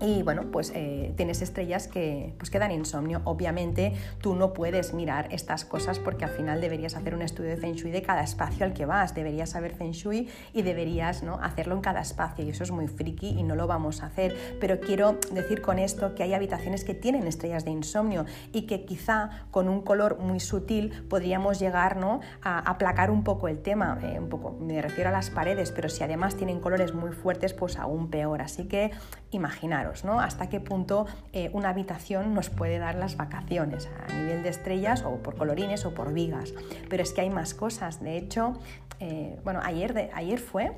[0.00, 3.20] y bueno, pues eh, tienes estrellas que, pues dan insomnio.
[3.24, 7.58] Obviamente tú no puedes mirar estas cosas porque al final deberías hacer un estudio de
[7.58, 9.14] Feng Shui de cada espacio al que vas.
[9.14, 11.38] Deberías saber Feng Shui y deberías ¿no?
[11.42, 12.44] hacerlo en cada espacio.
[12.46, 14.56] Y eso es muy friki y no lo vamos a hacer.
[14.58, 18.86] Pero quiero decir con esto que hay habitaciones que tienen estrellas de insomnio y que
[18.86, 22.20] quizá con un color muy sutil podríamos llegar ¿no?
[22.42, 23.98] a aplacar un poco el tema.
[24.02, 27.52] Eh, un poco, me refiero a las paredes, pero si además tienen colores muy fuertes,
[27.52, 28.40] pues aún peor.
[28.40, 28.92] Así que
[29.30, 30.20] imaginaros ¿no?
[30.20, 35.04] Hasta qué punto eh, una habitación nos puede dar las vacaciones a nivel de estrellas
[35.04, 36.54] o por colorines o por vigas.
[36.88, 38.02] Pero es que hay más cosas.
[38.02, 38.54] De hecho,
[39.00, 40.72] eh, bueno, ayer, ayer fue,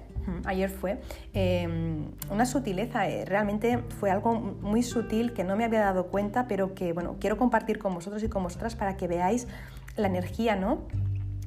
[0.45, 1.01] ayer fue
[1.35, 6.47] em, una sutileza, eh, realmente fue algo muy sutil que no me había dado cuenta,
[6.47, 9.49] pero que bueno, quiero compartir con vosotros y con vosotras para que veáis
[9.97, 10.87] la energía, ¿no?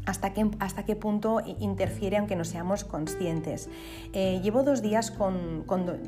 [0.06, 3.70] Hasta qué, hasta qué punto interfiere aunque no seamos conscientes.
[4.14, 5.66] Eh, llevo dos días con,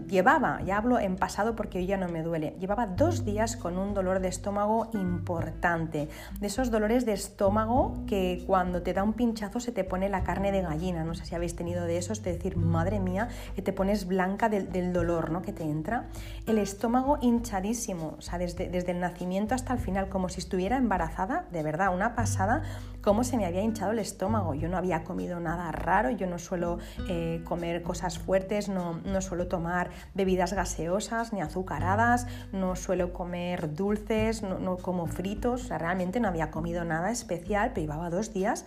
[0.07, 3.77] Llevaba, ya hablo en pasado porque hoy ya no me duele, llevaba dos días con
[3.77, 9.13] un dolor de estómago importante, de esos dolores de estómago que cuando te da un
[9.13, 12.23] pinchazo se te pone la carne de gallina, no sé si habéis tenido de esos,
[12.23, 15.41] de decir, madre mía, que te pones blanca del, del dolor ¿no?
[15.41, 16.07] que te entra.
[16.45, 20.77] El estómago hinchadísimo, o sea, desde, desde el nacimiento hasta el final, como si estuviera
[20.77, 22.63] embarazada, de verdad, una pasada,
[23.07, 24.53] cómo se me había hinchado el estómago.
[24.53, 29.47] Yo no había comido nada raro, yo no suelo eh, comer cosas fuertes, no, suelo
[29.47, 36.51] tomar bebidas gaseosas ni azucaradas, no suelo comer dulces, no, como fritos, realmente no había
[36.51, 38.65] comido nada especial, pero llevaba dos días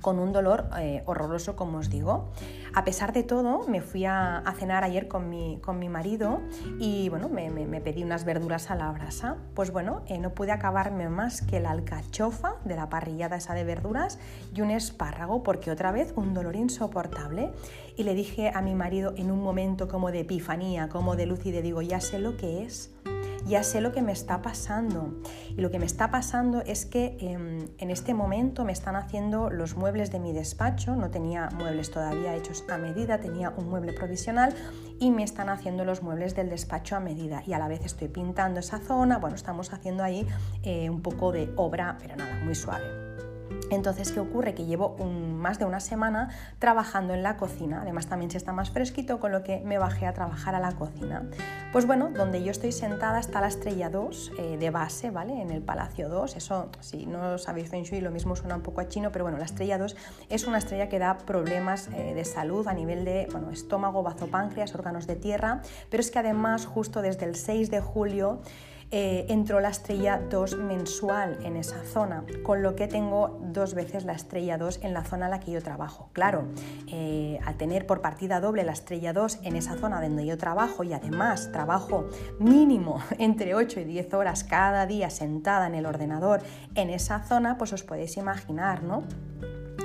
[0.00, 2.30] con un dolor eh, horroroso, como os digo.
[2.74, 6.40] A pesar de todo, me fui a, cenar ayer con mi, con mi, marido
[6.78, 9.36] y bueno, me, pedí unas verduras a la brasa.
[9.54, 13.64] Pues bueno, eh, no pude acabarme más que la alcachofa de la parrillada esa de
[13.64, 14.18] verduras
[14.54, 17.50] y un espárrago, porque otra vez un dolor insoportable.
[17.96, 21.44] Y le dije a mi marido en un momento como de epifanía, como de luz
[21.46, 22.90] y de digo, ya sé lo que es
[23.46, 25.14] ya sé lo que me está pasando.
[25.56, 29.50] Y lo que me está pasando es que em, en este momento me están haciendo
[29.50, 33.92] los muebles de mi despacho, no tenía muebles todavía hechos a medida, tenía un mueble
[33.92, 34.54] provisional
[34.98, 37.42] y me están haciendo los muebles del despacho a medida.
[37.46, 40.26] Y a la vez estoy pintando esa zona, bueno, estamos haciendo ahí
[40.62, 43.09] eh, un poco de obra, pero nada, muy suave.
[43.70, 44.54] Entonces, ¿qué ocurre?
[44.54, 47.80] Que llevo más de una semana trabajando en la cocina.
[47.82, 50.72] Además, también se está más fresquito, con lo que me bajé a trabajar a la
[50.72, 51.22] cocina.
[51.72, 55.40] Pues bueno, donde yo estoy sentada está la estrella 2 eh, de base, ¿vale?
[55.40, 56.36] En el Palacio 2.
[56.36, 59.38] Eso, si no sabéis Feng Shui, lo mismo suena un poco a chino, pero bueno,
[59.38, 59.96] la estrella 2
[60.28, 64.74] es una estrella que da problemas eh, de salud a nivel de bueno, estómago, bazopáncreas,
[64.74, 68.40] órganos de tierra, pero es que además, justo desde el 6 de julio,
[68.92, 74.04] eh, entró la estrella 2 mensual en esa zona, con lo que tengo dos veces
[74.04, 76.10] la estrella 2 en la zona en la que yo trabajo.
[76.12, 76.44] Claro,
[76.88, 80.82] eh, al tener por partida doble la estrella 2 en esa zona donde yo trabajo
[80.82, 86.40] y además trabajo mínimo entre 8 y 10 horas cada día sentada en el ordenador
[86.74, 89.04] en esa zona, pues os podéis imaginar, ¿no?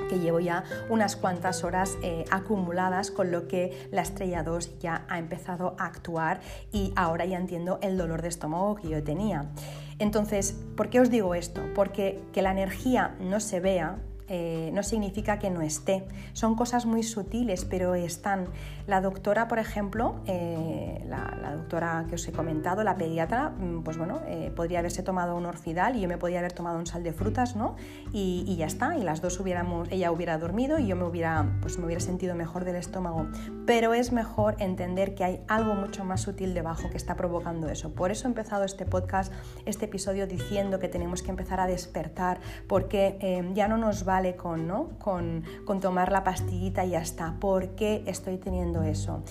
[0.08, 5.04] Que llevo ya unas cuantas horas eh, acumuladas, con lo que la estrella 2 ya
[5.08, 6.40] ha empezado a actuar
[6.72, 9.50] y ahora ya entiendo el dolor de estómago que yo tenía.
[9.98, 11.62] Entonces, ¿por qué os digo esto?
[11.74, 16.04] Porque que la energía no se vea eh, no significa que no esté.
[16.32, 18.48] Son cosas muy sutiles, pero están.
[18.86, 23.98] La doctora, por ejemplo, eh, la, doctora que os he comentado, la pediatra, mm, pues
[23.98, 27.02] bueno, eh, podría haberse tomado un orfidal y yo me podría haber tomado un sal
[27.02, 27.76] de frutas, ¿no?
[28.12, 31.78] Y, ya está, y las dos hubiéramos, ella hubiera dormido y yo me hubiera, pues
[31.78, 33.26] me hubiera sentido mejor del estómago.
[33.66, 37.92] Pero es mejor entender que hay algo mucho más sutil debajo que está provocando eso.
[37.92, 39.32] Por eso he empezado este podcast,
[39.66, 44.66] este episodio diciendo que tenemos que empezar a despertar, porque ya no nos va con,
[44.66, 44.98] ¿no?
[44.98, 47.36] con, con tomar la pastillita y ya está.
[47.38, 49.22] ¿Por qué estoy teniendo eso?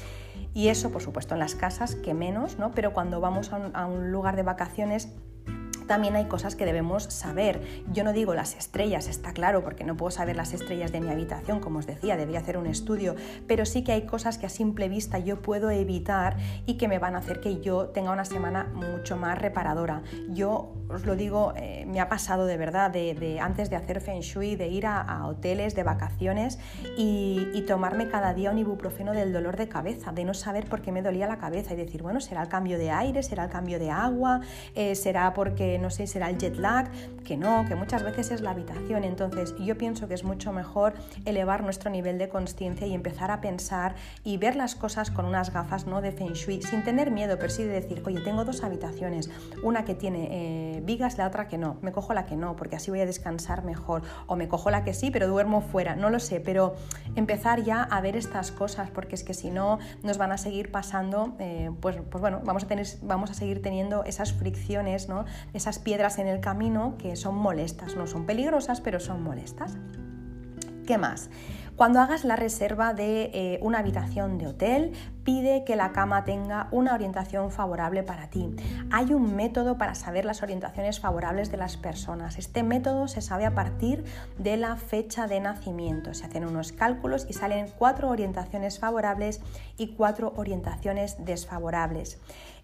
[0.53, 2.71] Y eso, por supuesto, en las casas, que menos, ¿no?
[2.71, 5.09] Pero cuando vamos a un lugar de vacaciones
[5.87, 7.61] también hay cosas que debemos saber.
[7.91, 11.09] Yo no digo las estrellas, está claro, porque no puedo saber las estrellas de mi
[11.09, 13.15] habitación, como os decía, debería hacer un estudio,
[13.47, 16.99] pero sí que hay cosas que a simple vista yo puedo evitar y que me
[16.99, 20.03] van a hacer que yo tenga una semana mucho más reparadora.
[20.29, 24.21] Yo os lo digo, eh, me ha pasado de verdad, de, antes de hacer Feng
[24.21, 26.59] Shui, de ir a, hoteles, de vacaciones
[26.97, 30.91] y, tomarme cada día un ibuprofeno del dolor de cabeza, de no saber por qué
[30.91, 33.79] me dolía la cabeza y decir, bueno, será el cambio de aire, será el cambio
[33.79, 34.41] de agua,
[34.75, 36.89] eh, será porque no sé, será el jet lag,
[37.23, 39.03] que no, que muchas veces es la habitación.
[39.03, 40.93] Entonces yo pienso que es mucho mejor
[41.25, 45.51] elevar nuestro nivel de conciencia y empezar a pensar y ver las cosas con unas
[45.53, 48.63] gafas no de feng shui, sin tener miedo, pero sí de decir, oye, tengo dos
[48.63, 49.29] habitaciones,
[49.63, 52.75] una que tiene eh, vigas, la otra que no, me cojo la que no, porque
[52.75, 56.09] así voy a descansar mejor, o me cojo la que sí, pero duermo fuera, no
[56.09, 56.75] lo sé, pero
[57.15, 60.71] empezar ya a ver estas cosas, porque es que si no nos van a seguir
[60.71, 65.25] pasando, eh, pues, pues bueno, vamos a, tener, vamos a seguir teniendo esas fricciones, ¿no?
[65.79, 69.77] Piedras en el camino que son molestas, no son peligrosas, pero son molestas.
[70.85, 71.29] ¿Qué más?
[71.75, 74.93] Cuando hagas la reserva de eh, una habitación de hotel,
[75.25, 78.55] pide que la cama tenga una orientación favorable para ti.
[78.91, 82.37] Hay un método para saber las orientaciones favorables de las personas.
[82.37, 84.05] Este método se sabe a partir
[84.37, 86.13] de la fecha de nacimiento.
[86.13, 89.41] Se hacen unos cálculos y salen cuatro orientaciones favorables
[89.77, 92.21] y cuatro orientaciones desfavorables.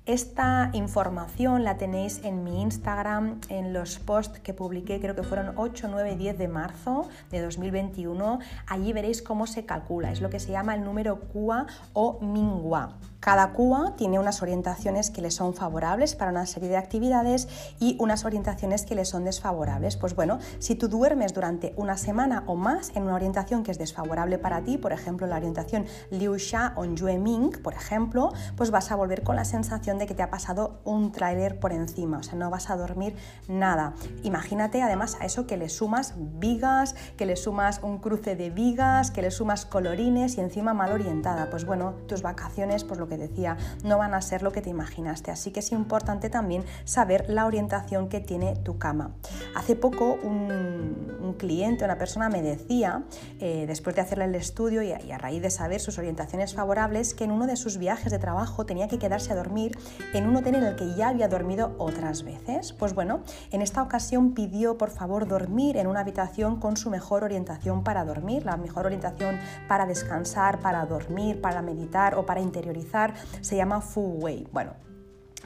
[0.08, 5.54] Esta información la tenéis en mi Instagram, en los posts que publiqué, creo que fueron
[5.58, 8.40] 8, 9 y 10 de marzo de 2021.
[8.66, 12.98] Allí veréis cómo se calcula, es lo que se llama el número QA o Mingua.
[13.22, 17.48] Cada CUA tiene unas orientaciones que le son favorables para una serie de actividades
[17.80, 19.96] y unas orientaciones que le son desfavorables.
[19.96, 23.78] Pues bueno, si tú duermes durante una semana o más en una orientación que es
[23.78, 28.72] desfavorable para ti, por ejemplo la orientación Liu Sha o Yue Ming, por ejemplo, pues
[28.72, 32.18] vas a volver con la sensación de que te ha pasado un tráiler por encima,
[32.18, 33.16] o sea, no vas a dormir
[33.48, 33.94] nada.
[34.24, 39.12] Imagínate además a eso que le sumas vigas, que le sumas un cruce de vigas,
[39.12, 41.52] que le sumas colorines y encima mal orientada.
[41.52, 44.70] Pues bueno, tus vacaciones pues lo que decía, no van a ser lo que te
[44.70, 45.32] imaginaste.
[45.32, 49.12] Así que es importante también saber la orientación que tiene tu cama.
[49.54, 53.04] Hace poco un, cliente, una persona me decía,
[53.40, 57.24] eh, después de hacerle el estudio y a, raíz de saber sus orientaciones favorables, que
[57.24, 59.78] en uno de sus viajes de trabajo tenía que quedarse a dormir
[60.14, 62.74] en un hotel en el que ya había dormido otras veces.
[62.74, 63.22] Pues bueno,
[63.52, 68.06] en esta ocasión pidió por favor dormir en una habitación con su mejor orientación para
[68.06, 73.01] dormir, la mejor orientación para descansar, para dormir, para meditar o para interiorizar,
[73.42, 74.48] se llama Fu Wei.
[74.52, 74.76] Bueno,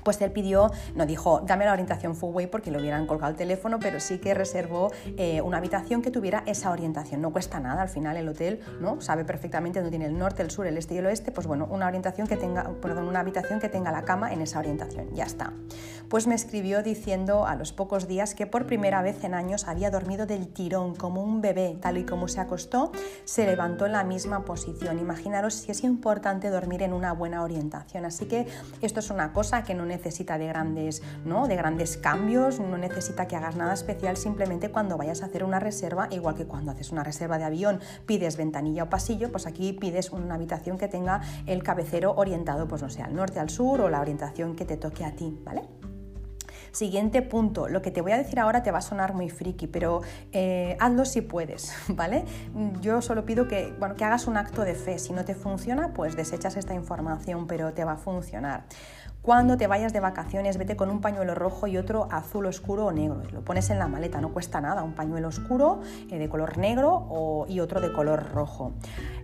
[0.05, 3.37] pues él pidió, no dijo, dame la orientación full way porque le hubieran colgado el
[3.37, 7.21] teléfono, pero sí que reservó eh, una habitación que tuviera esa orientación.
[7.21, 9.01] No cuesta nada, al final el hotel ¿no?
[9.01, 11.67] sabe perfectamente dónde tiene el norte, el sur, el este y el oeste, pues bueno,
[11.69, 15.23] una orientación que tenga, perdón, una habitación que tenga la cama en esa orientación, ya
[15.23, 15.51] está.
[16.07, 19.89] Pues me escribió diciendo a los pocos días que por primera vez en años había
[19.89, 22.91] dormido del tirón, como un bebé, tal y como se acostó,
[23.23, 24.99] se levantó en la misma posición.
[24.99, 28.05] Imaginaros si es importante dormir en una buena orientación.
[28.05, 28.45] Así que
[28.81, 31.47] esto es una cosa que no necesita de grandes, ¿no?
[31.47, 35.59] de grandes cambios, no necesita que hagas nada especial, simplemente cuando vayas a hacer una
[35.59, 39.73] reserva, igual que cuando haces una reserva de avión, pides ventanilla o pasillo, pues aquí
[39.73, 43.81] pides una habitación que tenga el cabecero orientado, pues no sé, al norte, al sur
[43.81, 45.63] o la orientación que te toque a ti, ¿vale?
[46.75, 49.65] Siguiente punto, lo que te voy a decir ahora te va a sonar muy friki,
[49.65, 50.01] pero
[50.33, 52.25] eh, hazlo si puedes, ¿vale?
[52.81, 54.99] Yo solo pido que, bueno, que hagas un acto de fe.
[54.99, 58.65] Si no te funciona, pues desechas esta información, pero te va a funcionar.
[59.25, 62.91] Cuando te vayas de vacaciones, vete con un pañuelo rojo y otro azul oscuro o
[62.91, 63.23] negro.
[63.33, 64.83] Lo pones en la maleta, no cuesta nada.
[64.83, 65.79] Un pañuelo oscuro
[66.11, 68.73] eh, de color negro y otro de color rojo.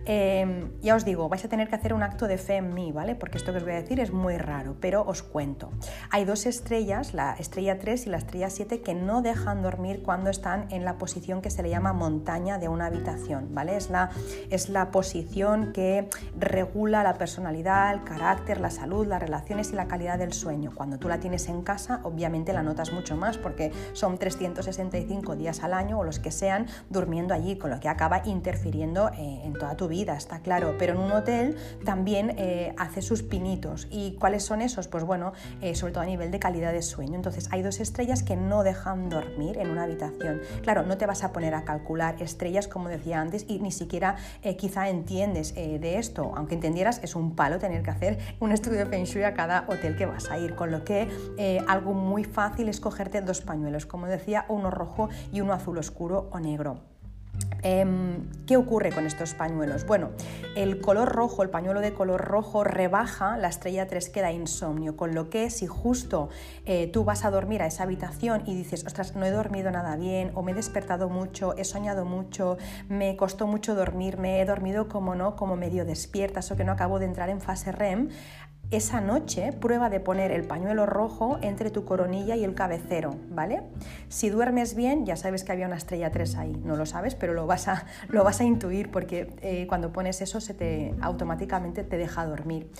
[0.04, 2.90] Em, ya os digo, vais a tener que hacer un acto de fe en mí,
[2.90, 3.14] ¿vale?
[3.14, 5.70] Porque esto que os voy a decir es muy raro, pero os cuento.
[6.10, 10.30] Hay dos estrellas, la estrella 3 y la estrella 7, que no dejan dormir cuando
[10.30, 13.76] están en la posición que se le llama montaña de una habitación, ¿vale?
[13.76, 14.10] Es la,
[14.50, 19.86] es la posición que regula la personalidad, el carácter, la salud, las relaciones y la
[19.92, 20.70] calidad del sueño.
[20.74, 25.62] Cuando tú la tienes en casa, obviamente la notas mucho más porque son 365 días
[25.62, 29.52] al año o los que sean durmiendo allí, con lo que acaba interfiriendo eh, en
[29.52, 30.76] toda tu vida, está claro.
[30.78, 33.86] Pero en un hotel también eh, hace sus pinitos.
[33.90, 34.88] ¿Y cuáles son esos?
[34.88, 37.16] Pues bueno, eh, sobre todo a nivel de calidad de sueño.
[37.16, 40.40] Entonces hay dos estrellas que no dejan dormir en una habitación.
[40.62, 44.16] Claro, no te vas a poner a calcular estrellas como decía antes y ni siquiera
[44.56, 46.32] quizá entiendes de esto.
[46.34, 49.81] Aunque entendieras, es un palo tener que hacer un estudio de Feng a cada hotel
[49.86, 53.40] el que vas a ir, con lo que eh, algo muy fácil es cogerte dos
[53.40, 56.92] pañuelos, como decía, uno rojo y uno azul oscuro o negro.
[57.62, 59.86] Em, ¿Qué ocurre con estos pañuelos?
[59.86, 60.10] Bueno,
[60.56, 65.14] el color rojo, el pañuelo de color rojo rebaja, la estrella 3 queda insomnio, con
[65.14, 66.28] lo que si justo
[66.66, 69.94] eh, tú vas a dormir a esa habitación y dices, ostras, no he dormido nada
[69.96, 74.88] bien, o me he despertado mucho, he soñado mucho, me costó mucho dormirme, he dormido
[74.88, 78.08] como no, como medio despierta, o que no acabo de entrar en fase REM,
[78.72, 83.62] esa noche prueba de poner el pañuelo rojo entre tu coronilla y el cabecero, ¿vale?
[84.08, 87.34] Si duermes bien, ya sabes que había una estrella 3 ahí, no lo sabes, pero
[87.34, 91.84] lo vas a, lo vas a intuir porque eh, cuando pones eso se te automáticamente
[91.84, 92.70] te deja dormir.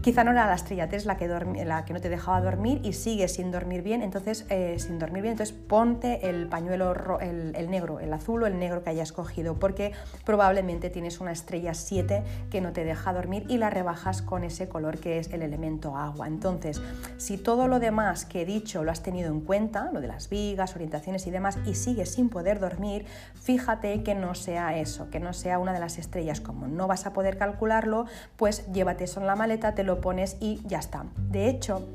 [0.00, 1.28] Quizá no era la estrella 3 la que,
[1.64, 5.22] la que no te dejaba dormir y sigues sin dormir bien, entonces eh, sin dormir
[5.22, 9.54] bien, entonces ponte el pañuelo el, negro, el azul o el negro que hayas cogido,
[9.58, 9.92] porque
[10.26, 14.68] probablemente tienes una estrella 7 que no te deja dormir y la rebajas con ese
[14.68, 16.26] color que es el elemento agua.
[16.26, 16.82] Entonces,
[17.16, 20.28] si todo lo demás que he dicho lo has tenido en cuenta, lo de las
[20.28, 25.20] vigas, orientaciones y demás, y sigues sin poder dormir, fíjate que no sea eso, que
[25.20, 26.40] no sea una de las estrellas.
[26.40, 30.36] Como no vas a poder calcularlo, pues llévate eso en la maleta, te lo pones
[30.40, 31.04] y ya está.
[31.30, 31.86] De hecho,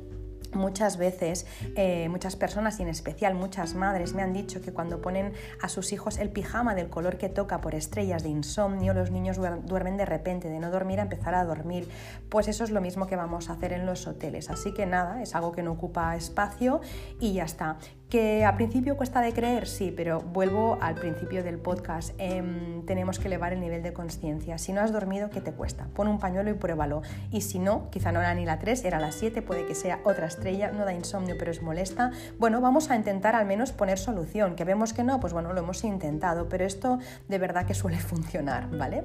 [0.52, 5.00] Muchas veces, eh, muchas personas y en especial muchas madres me han dicho que cuando
[5.00, 9.12] ponen a sus hijos el pijama del color que toca por estrellas de insomnio, los
[9.12, 11.88] niños duermen de repente, de no dormir a empezar a dormir.
[12.28, 14.50] Pues eso es lo mismo que vamos a hacer en los hoteles.
[14.50, 16.80] Así que nada, es algo que no ocupa espacio
[17.20, 17.78] y ya está.
[18.10, 22.12] Que a principio cuesta de creer, sí, pero vuelvo al principio del podcast.
[22.18, 24.58] Em, tenemos que elevar el nivel de conciencia.
[24.58, 25.86] Si no has dormido, ¿qué te cuesta?
[25.94, 27.02] Pon un pañuelo y pruébalo.
[27.30, 30.00] Y si no, quizá no era ni la 3, era la 7, puede que sea
[30.02, 32.10] otra estrella, no da insomnio, pero es molesta.
[32.36, 34.56] Bueno, vamos a intentar al menos poner solución.
[34.56, 37.98] Que vemos que no, pues bueno, lo hemos intentado, pero esto de verdad que suele
[38.00, 39.04] funcionar, ¿vale?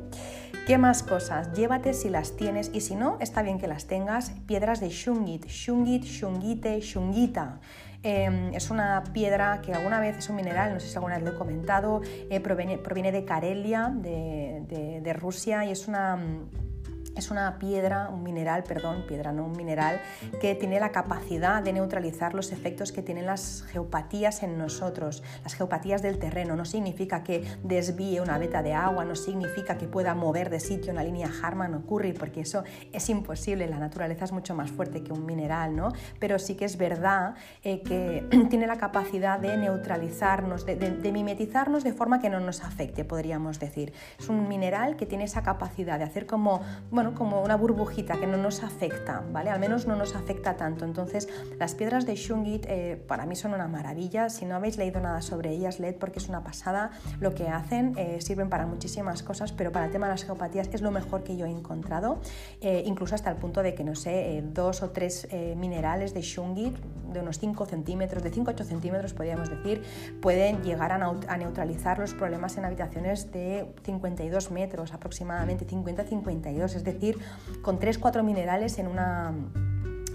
[0.65, 1.53] ¿Qué más cosas?
[1.53, 4.31] Llévate si las tienes y si no, está bien que las tengas.
[4.47, 7.59] Piedras de shungit, shungit, shungite, shungita.
[8.07, 11.23] Em, es una piedra que alguna vez es un mineral, no sé si alguna vez
[11.23, 16.15] lo he comentado, eh, proviene, de Karelia, de, Rusia, y es una
[17.15, 20.01] es una piedra, un mineral, perdón, piedra no un mineral,
[20.39, 25.53] que tiene la capacidad de neutralizar los efectos que tienen las geopatías en nosotros, las
[25.53, 26.55] geopatías del terreno.
[26.55, 30.91] No significa que desvíe una veta de agua, no significa que pueda mover de sitio
[30.91, 35.03] una línea Harman o Curry, porque eso es imposible, la naturaleza es mucho más fuerte
[35.03, 35.91] que un mineral, ¿no?
[36.19, 41.83] Pero sí que es verdad eh, que tiene la capacidad de neutralizarnos, de, de mimetizarnos
[41.83, 43.93] de forma que no nos afecte, podríamos decir.
[44.19, 48.27] Es un mineral que tiene esa capacidad de hacer como, bueno, como una burbujita que
[48.27, 49.49] no nos afecta, ¿vale?
[49.49, 50.85] Al menos no nos afecta tanto.
[50.85, 51.27] Entonces,
[51.59, 54.29] las piedras de Shungit eh, para mí son una maravilla.
[54.29, 56.91] Si no habéis leído nada sobre ellas, leed porque es una pasada.
[57.19, 60.69] Lo que hacen eh, sirven para muchísimas cosas, pero para el tema de las geopatías
[60.73, 62.19] es lo mejor que yo he encontrado,
[62.61, 66.75] eh, incluso hasta el punto de que, no sé, dos o tres minerales de Shungit
[67.15, 69.81] de unos 5 centímetros, de 5 8 centímetros podríamos decir,
[70.21, 76.94] pueden llegar a, neutralizar los problemas en habitaciones de 52 metros aproximadamente, 50-52, es decir,
[77.61, 79.33] con 3-4 minerales en una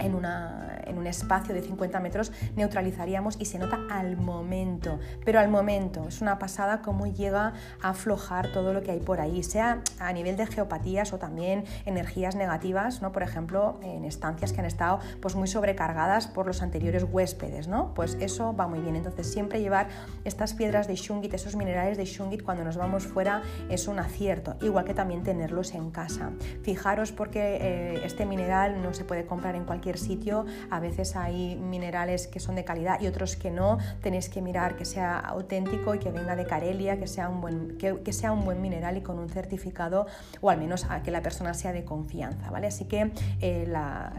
[0.00, 5.48] en, en, un espacio de 50 metros neutralizaríamos y se nota al momento, pero al
[5.48, 9.82] momento es una pasada cómo llega a aflojar todo lo que hay por ahí, sea
[9.98, 13.12] a nivel de geopatías o también energías negativas, ¿no?
[13.12, 17.94] por ejemplo, en estancias que han estado pues, muy sobrecargadas por los anteriores huéspedes, ¿no?
[17.94, 18.96] pues eso va muy bien.
[18.96, 19.88] Entonces siempre llevar
[20.24, 24.56] estas piedras de shungit, esos minerales de shungit cuando nos vamos fuera es un acierto,
[24.60, 26.30] igual que también tenerlos en casa.
[26.62, 30.46] Fijaros porque eh, este mineral no se puede comprar en cualquier sitio,
[30.80, 34.84] veces hay minerales que son de calidad y otros que no, tenéis que mirar que
[34.84, 38.60] sea auténtico y que venga de Carelia, que sea un buen, que, sea un buen
[38.60, 40.06] mineral y con un certificado
[40.40, 42.66] o al menos a que la persona sea de confianza, ¿vale?
[42.66, 43.72] Así que eh,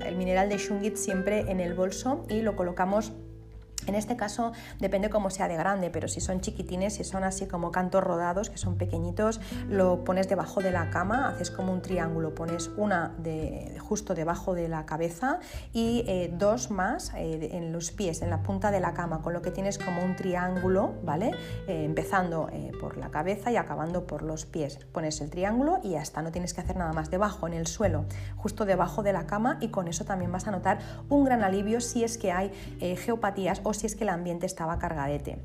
[0.05, 3.11] el mineral de Shungit siempre en el bolso y lo colocamos
[3.87, 7.47] en este caso depende cómo sea de grande, pero si son chiquitines, si son así
[7.47, 11.81] como cantos rodados, que son pequeñitos, lo pones debajo de la cama, haces como un
[11.81, 15.39] triángulo, pones una de, justo debajo de la cabeza
[15.73, 19.33] y eh, dos más eh, en los pies, en la punta de la cama, con
[19.33, 21.31] lo que tienes como un triángulo, ¿vale?
[21.67, 24.79] Eh, empezando por la cabeza y acabando por los pies.
[24.91, 27.67] Pones el triángulo y ya está, no tienes que hacer nada más debajo, en el
[27.67, 28.05] suelo,
[28.37, 30.79] justo debajo de la cama y con eso también vas a notar
[31.09, 35.39] un gran alivio si es que hay geopatías si es que el ambiente estaba cargadete.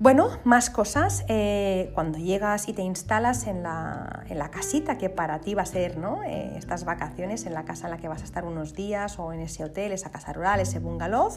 [0.00, 1.24] Bueno, más cosas.
[1.28, 5.96] Eh, cuando llegas y te instalas en la, casita que para ti va a ser
[5.98, 6.22] ¿no?
[6.24, 9.32] Eh, estas vacaciones, en la casa en la que vas a estar unos días o
[9.32, 11.30] en ese hotel, esa casa rural, ese bungalow,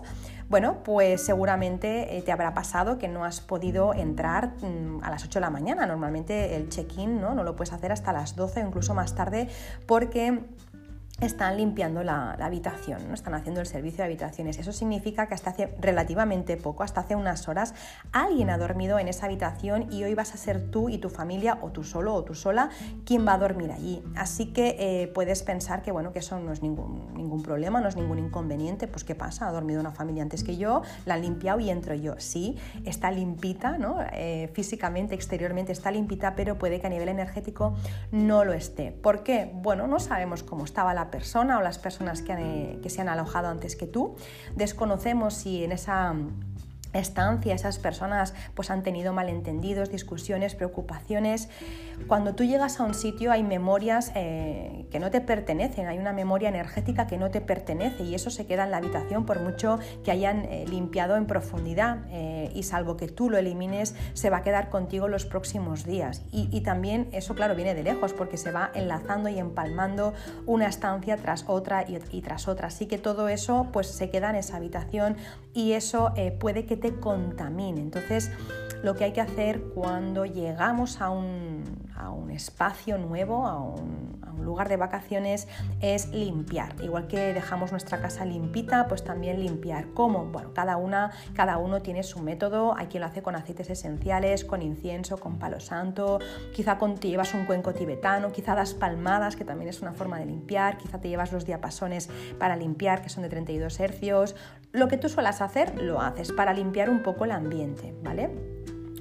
[0.50, 5.24] bueno, pues seguramente eh, te habrá pasado que no has podido entrar mm, a las
[5.24, 5.86] 8 de la mañana.
[5.86, 7.36] Normalmente el check-in ¿no?
[7.36, 9.50] no lo puedes hacer hasta las 12 o incluso más tarde
[9.86, 10.44] porque
[11.22, 13.14] están limpiando la, habitación, ¿no?
[13.14, 14.60] están haciendo el servicio de habitaciones.
[14.60, 17.74] Eso significa que hasta hace relativamente poco, hasta hace unas horas,
[18.12, 21.58] alguien ha dormido en esa habitación y hoy vas a ser tú y tu familia,
[21.62, 22.70] o tú solo o tú sola,
[23.06, 24.04] quien va a dormir allí.
[24.16, 27.88] Así que eh, puedes pensar que, bueno, que eso no es ningún, ningún problema, no
[27.88, 28.88] es ningún inconveniente.
[28.88, 29.48] Pues, ¿qué pasa?
[29.48, 32.16] Ha dormido una familia antes que yo, la han limpiado y entro yo.
[32.20, 33.98] Sí, está limpita, ¿no?
[34.14, 37.74] Eh, físicamente, exteriormente está limpita, pero puede que a nivel energético
[38.12, 38.92] no lo esté.
[38.92, 39.52] ¿Por qué?
[39.54, 43.10] Bueno, no sabemos cómo estaba la persona o las personas que, eh, que se han
[43.10, 44.16] alojado antes que tú.
[44.56, 46.14] Desconocemos si en esa
[46.94, 51.50] estancia, esas personas pues han tenido malentendidos, discusiones, preocupaciones.
[52.06, 56.14] Cuando tú llegas a un sitio hay memorias eh, que no te pertenecen, hay una
[56.14, 59.80] memoria energética que no te pertenece y eso se queda en la habitación por mucho
[60.06, 64.38] que hayan eh, limpiado en profundidad eh, y salvo que tú lo elimines se va
[64.38, 66.24] a quedar contigo los próximos días.
[66.32, 70.14] Y, también eso claro viene de lejos porque se va enlazando y empalmando
[70.46, 72.68] una estancia tras otra y, tras otra.
[72.68, 75.16] Así que todo eso pues se queda en esa habitación
[75.54, 77.82] y eso puede que te contamine.
[77.82, 78.32] Entonces,
[78.84, 81.88] lo que hay que hacer cuando llegamos a un,
[82.32, 85.48] espacio nuevo, a un, lugar de vacaciones,
[85.82, 86.76] es limpiar.
[86.82, 89.88] Igual que dejamos nuestra casa limpita, pues también limpiar.
[89.94, 90.26] ¿Cómo?
[90.26, 92.78] Bueno, cada, una, cada uno tiene su método.
[92.78, 96.20] Hay quien lo hace con aceites esenciales, con incienso, con palo santo.
[96.54, 100.20] Quizá con, te llevas un cuenco tibetano, quizá das palmadas, que también es una forma
[100.20, 100.78] de limpiar.
[100.78, 104.36] Quizá te llevas los diapasones para limpiar, que son de 32 hercios.
[104.72, 108.30] Lo que tú suelas hacer, lo haces para limpiar un poco el ambiente, ¿vale?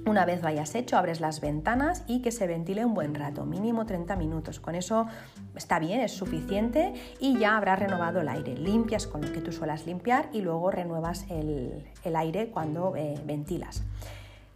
[0.07, 3.45] Una vez lo hayas hecho, abres las ventanas y que se ventile un buen rato,
[3.45, 4.61] mínimo 30 minutos.
[4.61, 5.07] Con eso
[5.57, 8.55] está bien, es suficiente y ya habrás renovado el aire.
[8.57, 11.83] Limpias con lo que tú suelas limpiar y luego renuevas el,
[12.15, 13.83] aire cuando eh, ventilas.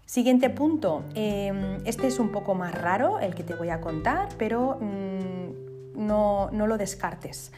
[0.06, 4.28] Siguiente punto, em, este es un poco más raro el que te voy a contar,
[4.38, 7.50] pero mm, no, no lo descartes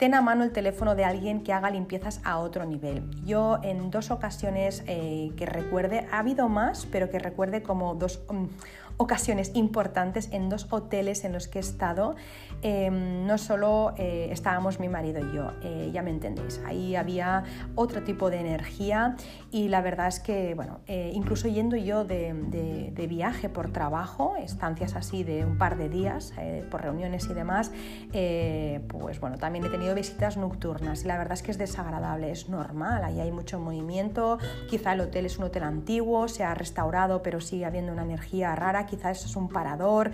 [0.00, 3.02] ten a mano el teléfono de alguien que haga limpiezas a otro nivel.
[3.26, 8.22] Yo en dos ocasiones eh, que recuerde, ha habido más, pero que recuerde como dos,
[8.30, 8.46] mm,
[9.00, 12.16] ocasiones importantes en dos hoteles en los que he estado.
[12.60, 17.44] Em, no solo eh, estábamos mi marido y yo, eh, ya me entendéis, ahí había
[17.74, 19.16] otro tipo de energía
[19.50, 24.36] y la verdad es que, bueno, eh, incluso yendo yo de, de, viaje por trabajo,
[24.36, 26.32] estancias así de un par de días,
[26.70, 27.72] por reuniones y demás,
[28.88, 32.48] pues bueno, también he tenido visitas nocturnas y la verdad es que es desagradable, es
[32.48, 34.38] normal, ahí hay mucho movimiento,
[34.68, 38.54] quizá el hotel es un hotel antiguo, se ha restaurado pero sigue habiendo una energía
[38.54, 40.10] rara, quizá eso es un parador,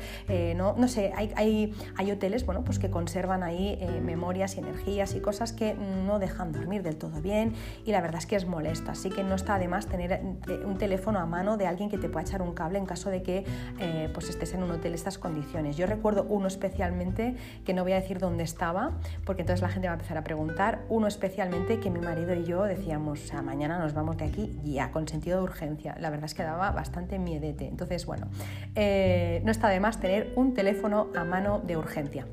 [0.56, 4.60] no, no sé, hay, hay, hay hoteles bueno, pues que conservan ahí eh, memorias y
[4.60, 7.54] energías y cosas que no dejan dormir del todo bien
[7.84, 10.20] y la verdad es que es molesto, así que no está además tener eh,
[10.64, 13.22] un teléfono a mano de alguien que te pueda echar un cable en caso de
[13.22, 13.44] que
[13.78, 15.76] eh, pues estés en un hotel estas condiciones.
[15.76, 18.92] Yo recuerdo uno especialmente, que no voy a decir dónde estaba,
[19.24, 22.44] porque entonces la gente va a empezar a preguntar, uno especialmente que mi marido y
[22.44, 25.96] yo decíamos, o sea, mañana nos vamos de aquí ya, con sentido de urgencia.
[25.98, 27.66] La verdad es que daba bastante miedete.
[27.66, 28.26] Entonces, bueno,
[28.74, 32.26] no está de más tener un teléfono a mano de urgencia.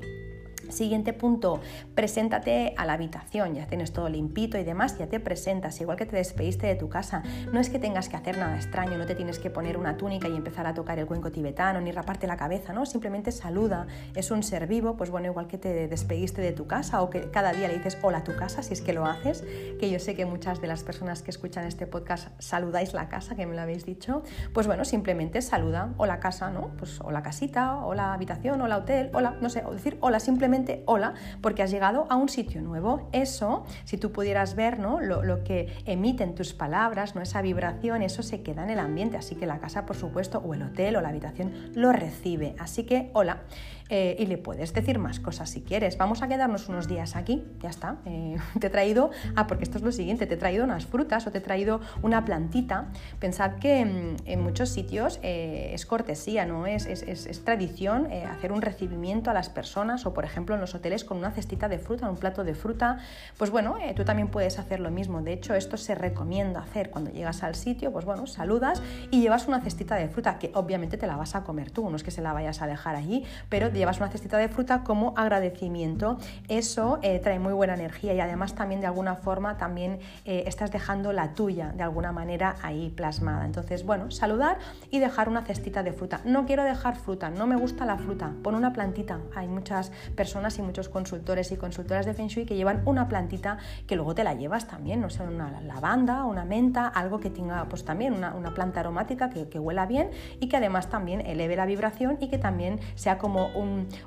[0.68, 1.60] Siguiente punto,
[1.94, 6.06] preséntate a la habitación, ya tienes todo limpito y demás, ya te presentas, igual que
[6.06, 7.22] te despediste de tu casa.
[7.52, 10.28] No es que tengas que hacer nada extraño, no te tienes que poner una túnica
[10.28, 12.86] y empezar a tocar el cuenco tibetano, ni raparte la cabeza, ¿no?
[12.86, 17.02] Simplemente saluda, es un ser vivo, pues bueno, igual que te despediste de tu casa
[17.02, 19.44] o que cada día le dices hola a tu casa, si es que lo haces,
[19.78, 23.36] que yo sé que muchas de las personas que escuchan este podcast saludáis la casa,
[23.36, 26.68] que me lo habéis dicho, pues bueno, simplemente saluda o la casa, ¿no?
[26.78, 29.98] Pues o la casita, o la habitación, o la hotel, hola, no sé, o decir
[30.00, 30.53] hola simplemente
[30.86, 33.08] hola, porque has llegado a un sitio nuevo.
[33.12, 35.00] Eso, si tú pudieras ver ¿no?
[35.00, 37.22] lo, que emiten tus palabras, ¿no?
[37.22, 39.16] esa vibración, eso se queda en el ambiente.
[39.16, 42.54] Así que la casa, por supuesto, o el hotel o la habitación lo recibe.
[42.58, 43.42] Así que hola.
[43.90, 45.98] Eh, y le puedes decir más cosas si quieres.
[45.98, 47.96] Vamos a quedarnos unos días aquí, ya está.
[48.06, 51.26] Eh, te he traído, ah, porque esto es lo siguiente, te he traído unas frutas
[51.26, 52.88] o te he traído una plantita.
[53.18, 56.66] Pensad que mm, en muchos sitios eh, es cortesía, ¿no?
[56.66, 60.74] Es, es, es, tradición hacer un recibimiento a las personas o, por ejemplo, en los
[60.74, 62.98] hoteles con una cestita de fruta, un plato de fruta.
[63.36, 65.20] Pues bueno, tú también puedes hacer lo mismo.
[65.20, 68.80] De hecho, esto se recomienda hacer cuando llegas al sitio, pues bueno, saludas
[69.10, 71.96] y llevas una cestita de fruta que obviamente te la vas a comer tú, no
[71.96, 75.14] es que se la vayas a dejar allí, pero llevas una cestita de fruta como
[75.16, 76.18] agradecimiento.
[76.48, 80.70] Eso eh, trae muy buena energía y además también de alguna forma también eh, estás
[80.70, 83.44] dejando la tuya de alguna manera ahí plasmada.
[83.44, 84.58] Entonces, bueno, saludar
[84.90, 86.20] y dejar una cestita de fruta.
[86.24, 89.20] No quiero dejar fruta, no me gusta la fruta, pon una plantita.
[89.34, 93.58] Hay muchas personas y muchos consultores y consultoras de Feng Shui que llevan una plantita
[93.86, 97.66] que luego te la llevas también, no sé, una lavanda, una menta, algo que tenga
[97.68, 101.66] pues también una, planta aromática que, que huela bien y que además también eleve la
[101.66, 103.63] vibración y que también sea como un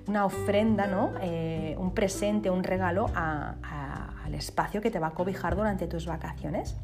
[0.07, 1.13] una ofrenda, ¿no?
[1.21, 6.75] Eh, un presente, un regalo al espacio que te va a cobijar durante tus vacaciones.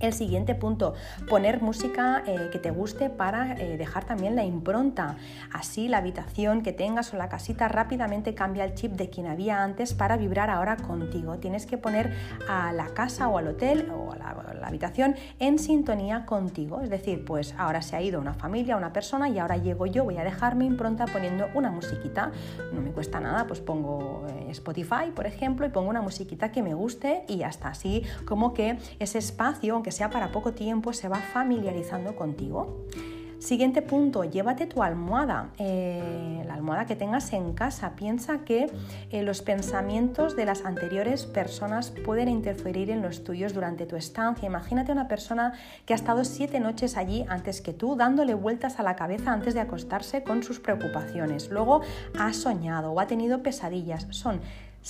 [0.00, 0.94] El siguiente punto,
[1.28, 5.16] poner música eh, que te guste para eh, dejar también la impronta.
[5.52, 9.60] Así la habitación que tengas o la casita rápidamente cambia el chip de quien había
[9.60, 11.38] antes para vibrar ahora contigo.
[11.38, 12.14] Tienes que poner
[12.48, 14.28] a la casa o al hotel o a la,
[14.68, 16.80] habitación en sintonía contigo.
[16.80, 20.04] Es decir, pues ahora se ha ido una familia, una persona y ahora llego yo,
[20.04, 22.30] voy a dejar mi impronta poniendo una musiquita.
[22.72, 26.62] No me cuesta nada, pues pongo eh, Spotify, por ejemplo, y pongo una musiquita que
[26.62, 31.18] me guste y hasta así como que ese espacio, sea para poco tiempo, se va
[31.18, 32.86] familiarizando contigo.
[33.38, 37.94] Siguiente punto, llévate tu almohada, eh, la almohada que tengas en casa.
[37.94, 38.66] Piensa que
[39.10, 44.44] eh, los pensamientos de las anteriores personas pueden interferir en los tuyos durante tu estancia.
[44.44, 45.52] Imagínate una persona
[45.86, 49.54] que ha estado siete noches allí antes que tú, dándole vueltas a la cabeza antes
[49.54, 51.48] de acostarse con sus preocupaciones.
[51.48, 51.82] Luego
[52.18, 54.08] ha soñado o ha tenido pesadillas.
[54.10, 54.40] Son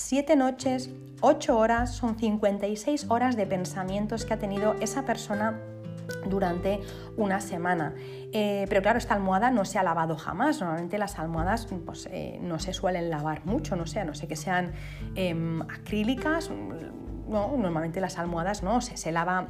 [0.01, 0.91] Siete noches,
[1.21, 5.61] ocho horas, son 56 horas de pensamientos que ha tenido esa persona
[6.31, 6.79] durante
[7.17, 7.97] una semana.
[8.33, 10.61] Eh, pero claro, esta almohada no se ha lavado jamás.
[10.61, 14.37] Normalmente las almohadas pues, eh, no se suelen lavar mucho, no sé, no sé que
[14.37, 14.73] sean
[15.17, 16.49] em, acrílicas.
[16.49, 19.49] No, normalmente las almohadas no, se, se lava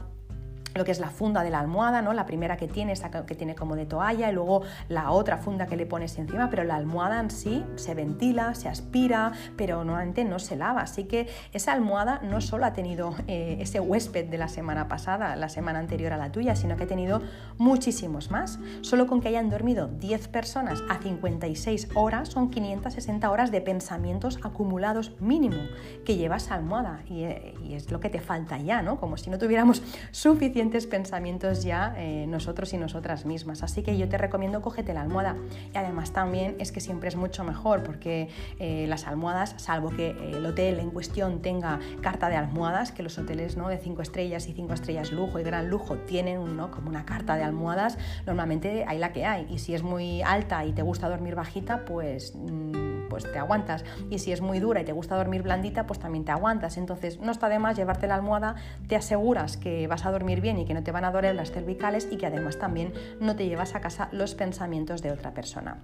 [0.79, 2.13] lo que es la funda de la almohada, ¿no?
[2.15, 5.67] La primera que tiene, esta que tiene como de toalla, y luego la otra funda
[5.67, 10.25] que le pones encima, pero la almohada en sí se ventila, se aspira, pero normalmente
[10.25, 10.83] no se lava.
[10.83, 15.37] Así que esa almohada no solo ha tenido eh, ese huésped de la semana pasada,
[15.37, 17.21] la semana anterior a la tuya, sino que ha tenido
[17.59, 18.59] muchísimos más.
[18.81, 24.39] Solo con que hayan dormido 10 personas a 56 horas son 560 horas de pensamientos
[24.43, 25.59] acumulados mínimo
[26.05, 29.01] que llevas almohada y, eh, y es lo que te falta ya, ¿no?
[29.01, 33.63] Como si no tuviéramos suficiente pensamientos ya eh, nosotros y nosotras mismas.
[33.63, 35.37] Así que yo te recomiendo cógete la almohada.
[35.75, 40.11] Y además también es que siempre es mucho mejor porque eh, las almohadas, salvo que
[40.11, 43.69] el hotel en cuestión tenga carta de almohadas, que los hoteles ¿no?
[43.69, 46.39] de 5 estrellas y 5 estrellas lujo y gran lujo tienen
[46.69, 49.47] como una carta de almohadas, normalmente hay la que hay.
[49.49, 52.35] Y si es muy alta y te gusta dormir bajita, pues...
[52.35, 53.85] Mm, pues te aguantas.
[54.11, 56.77] Y si es muy dura y te gusta dormir blandita, pues también te aguantas.
[56.77, 58.57] Entonces no está de más llevarte la almohada,
[58.87, 61.51] te aseguras que vas a dormir bien y que no te van a doler las
[61.51, 65.79] cervicales y que además también no te llevas a casa los pensamientos de otra persona.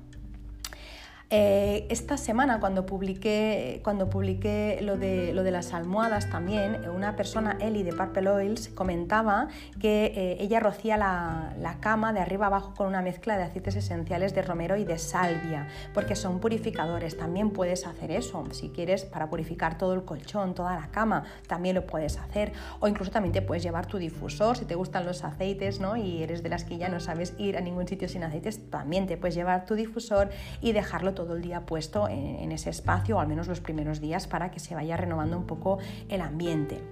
[1.30, 7.16] Eh, esta semana, cuando publiqué, cuando publiqué lo, de, lo de las almohadas también, una
[7.16, 9.48] persona, Eli de Purple Oils, comentaba
[9.80, 13.74] que eh, ella rocía la, la, cama de arriba abajo con una mezcla de aceites
[13.74, 17.16] esenciales de romero y de salvia, porque son purificadores.
[17.16, 18.44] También puedes hacer eso.
[18.52, 22.52] Si quieres, para purificar todo el colchón, toda la cama, también lo puedes hacer.
[22.80, 25.96] O incluso también te puedes llevar tu difusor, si te gustan los aceites ¿no?
[25.96, 29.06] y eres de las que ya no sabes ir a ningún sitio sin aceites, también
[29.06, 33.20] te puedes llevar tu difusor y dejarlo todo el día puesto en, ese espacio, o
[33.20, 36.82] al menos los primeros días, para que se vaya renovando un poco el ambiente.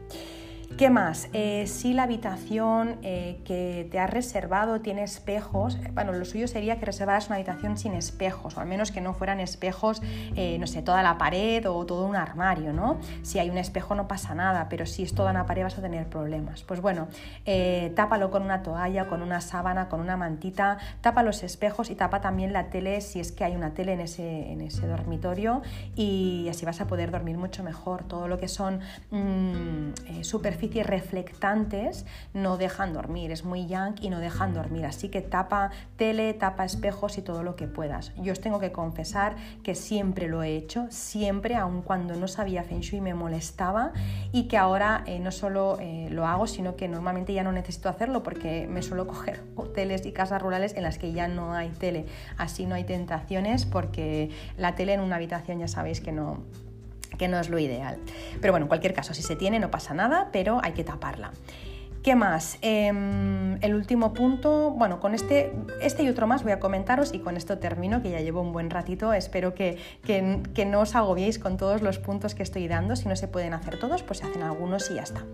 [0.78, 1.28] ¿Qué más?
[1.34, 6.48] Eh, si la habitación eh, que te has reservado tiene espejos, eh, bueno, lo suyo
[6.48, 10.00] sería que reservaras una habitación sin espejos, o al menos que no fueran espejos,
[10.58, 12.98] no sé, toda la pared o todo un armario, ¿no?
[13.22, 15.82] Si hay un espejo no pasa nada, pero si es toda una pared vas a
[15.82, 16.62] tener problemas.
[16.62, 17.08] Pues bueno,
[17.94, 22.20] tápalo con una toalla, con una sábana, con una mantita, tapa los espejos y tapa
[22.20, 25.62] también la tele si es que hay una tele en ese, en ese dormitorio
[25.94, 28.04] y así vas a poder dormir mucho mejor.
[28.04, 34.18] Todo lo que son mm, superficies reflectantes no dejan dormir, es muy young y no
[34.18, 38.12] dejan dormir, así que tapa tele, tapa espejos y todo lo que puedas.
[38.16, 42.62] Yo os tengo que confesar que siempre lo he hecho, siempre, aun cuando no sabía
[42.62, 43.92] Feng Shui me molestaba
[44.32, 47.88] y que ahora eh, no solo eh, lo hago, sino que normalmente ya no necesito
[47.88, 51.70] hacerlo porque me suelo coger hoteles y casas rurales en las que ya no hay
[51.70, 52.06] tele,
[52.36, 56.42] así no hay tentaciones porque la tele en una habitación ya sabéis que no
[57.18, 57.98] que no es lo ideal.
[58.40, 61.32] Pero bueno, en cualquier caso, si se tiene no pasa nada, pero hay que taparla.
[62.02, 62.58] ¿Qué más?
[62.62, 67.20] Em, el último punto, bueno, con este, este y otro más voy a comentaros y
[67.20, 69.12] con esto termino, que ya llevo un buen ratito.
[69.12, 72.96] Espero que, que, no os agobiéis con todos los puntos que estoy dando.
[72.96, 75.24] Si no se pueden hacer todos, pues se hacen algunos y ya está.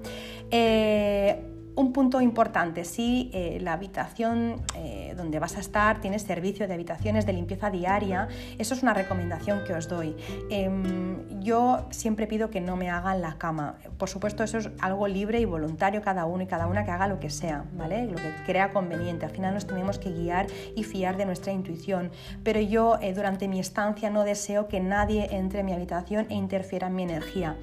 [0.51, 6.67] Eh, un punto importante, si eh, la habitación eh, donde vas a estar tiene servicio
[6.67, 8.27] de habitaciones de limpieza diaria,
[8.59, 10.17] eso es una recomendación que os doy.
[10.51, 13.77] Em, yo siempre pido que no me hagan la cama.
[13.97, 17.07] Por supuesto, eso es algo libre y voluntario cada uno y cada una que haga
[17.07, 18.07] lo que sea, ¿vale?
[18.07, 19.25] Lo que crea conveniente.
[19.25, 22.11] Al final nos tenemos que guiar y fiar de nuestra intuición.
[22.43, 26.35] Pero yo eh, durante mi estancia no deseo que nadie entre en mi habitación e
[26.35, 27.57] interfiera en mi energía.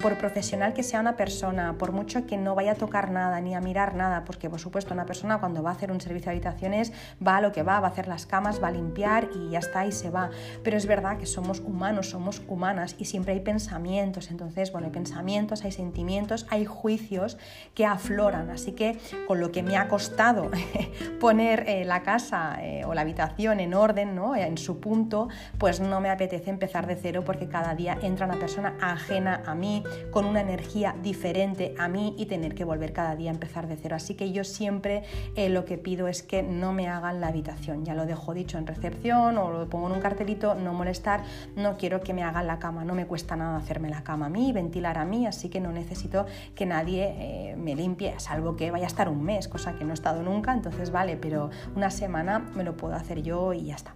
[0.00, 3.54] por profesional que sea una persona, por mucho que no vaya a tocar nada, ni
[3.54, 6.36] a mirar nada, porque por supuesto una persona cuando va a hacer un servicio de
[6.36, 6.92] habitaciones
[7.24, 9.58] va a lo que va, va a hacer las camas, va a limpiar y ya
[9.58, 10.30] está y se va.
[10.62, 14.92] Pero es verdad que somos humanos, somos humanas y siempre hay pensamientos, entonces bueno, hay
[14.92, 17.38] pensamientos, hay sentimientos, hay juicios
[17.74, 20.50] que afloran, así que con lo que me ha costado
[21.20, 24.34] poner eh, la casa eh, o la habitación en orden, ¿no?
[24.34, 25.28] en su punto,
[25.58, 29.54] pues no me apetece empezar de cero porque cada día entra una persona ajena a
[29.54, 33.76] mí, con una energía diferente a mí y tener que volver cada día empezar de
[33.76, 33.96] cero.
[33.96, 35.02] Así que yo siempre
[35.36, 37.84] eh, lo que pido es que no me hagan la habitación.
[37.84, 41.22] Ya lo dejo dicho en recepción o lo pongo en un cartelito, no molestar,
[41.56, 44.30] no quiero que me hagan la cama, no me cuesta nada hacerme la cama a
[44.30, 48.70] mí, ventilar a mí, así que no necesito que nadie eh, me limpie, salvo que
[48.70, 51.90] vaya a estar un mes, cosa que no he estado nunca, entonces vale, pero una
[51.90, 53.94] semana me lo puedo hacer yo y ya está.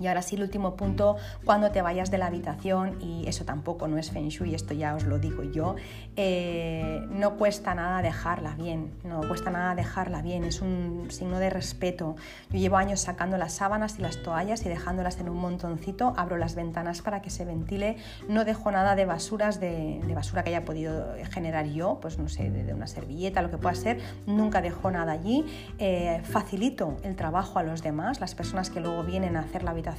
[0.00, 3.86] Y ahora sí, el último punto, cuando te vayas de la habitación, y eso tampoco
[3.86, 5.76] no es Feng Shui, esto ya os lo digo yo,
[6.16, 11.50] eh, no cuesta nada dejarla bien, no cuesta nada dejarla bien, es un signo de
[11.50, 12.16] respeto.
[12.50, 16.38] Yo llevo años sacando las sábanas y las toallas y dejándolas en un montoncito, abro
[16.38, 17.96] las ventanas para que se ventile,
[18.26, 22.50] no dejo nada de basuras, de, basura que haya podido generar yo, pues no sé,
[22.50, 25.44] de, una servilleta, lo que pueda ser, nunca dejo nada allí,
[25.78, 29.72] eh, facilito el trabajo a los demás, las personas que luego vienen a hacer la
[29.72, 29.89] habitación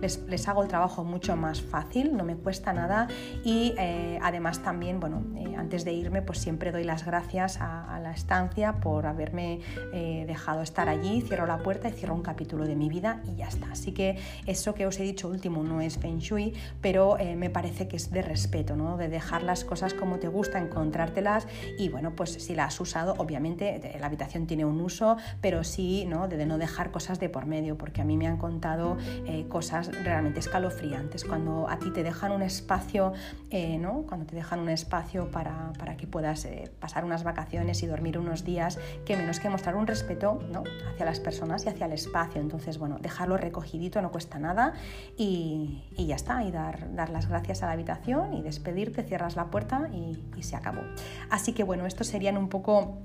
[0.00, 3.08] les, hago el trabajo mucho más fácil, no me cuesta nada
[3.44, 7.98] y eh, además también, bueno, eh, antes de irme pues siempre doy las gracias a,
[8.02, 9.60] la estancia por haberme
[9.92, 13.36] eh, dejado estar allí, cierro la puerta y cierro un capítulo de mi vida y
[13.36, 13.72] ya está.
[13.72, 17.88] Así que eso que os he dicho último no es Feng Shui, pero me parece
[17.88, 18.96] que es de respeto, ¿no?
[18.96, 21.46] de dejar las cosas como te gusta, encontrártelas
[21.78, 26.04] y bueno, pues si la has usado, obviamente la habitación tiene un uso, pero sí
[26.06, 26.28] ¿no?
[26.28, 28.96] de no dejar cosas de por medio, porque a mí me han contado
[29.34, 31.24] eh, cosas realmente escalofriantes.
[31.24, 33.12] Cuando a ti te dejan un espacio,
[33.50, 34.04] eh, ¿no?
[34.08, 36.46] Cuando te dejan un espacio para, para que puedas
[36.78, 40.62] pasar unas vacaciones y dormir unos días, que menos que mostrar un respeto ¿no?
[40.92, 42.40] hacia las personas y hacia el espacio.
[42.40, 44.74] Entonces, bueno, dejarlo recogidito no cuesta nada
[45.16, 49.36] y, y ya está, y dar, dar las gracias a la habitación y despedirte, cierras
[49.36, 50.82] la puerta y se acabó.
[51.30, 52.98] Así que bueno, estos serían un poco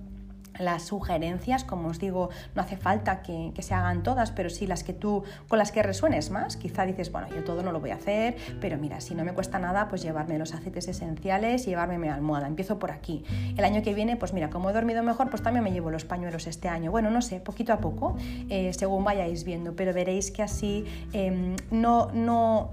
[0.58, 4.84] las sugerencias, como os digo, no hace falta que, se hagan todas, pero sí las
[4.84, 6.58] que tú, con las que resuenes más.
[6.58, 9.34] Quizá dices, bueno, yo todo no lo voy a hacer, pero mira, si no me
[9.34, 12.48] cuesta nada, pues llevarme los aceites esenciales y llevarme mi almohada.
[12.48, 13.24] Empiezo por aquí.
[13.58, 16.06] El año que viene, pues mira, como he dormido mejor, pues también me llevo los
[16.06, 16.92] pañuelos este año.
[16.92, 18.16] Bueno, no sé, poquito a poco,
[18.50, 22.72] eh, según vayáis viendo, pero veréis que así em, no, no,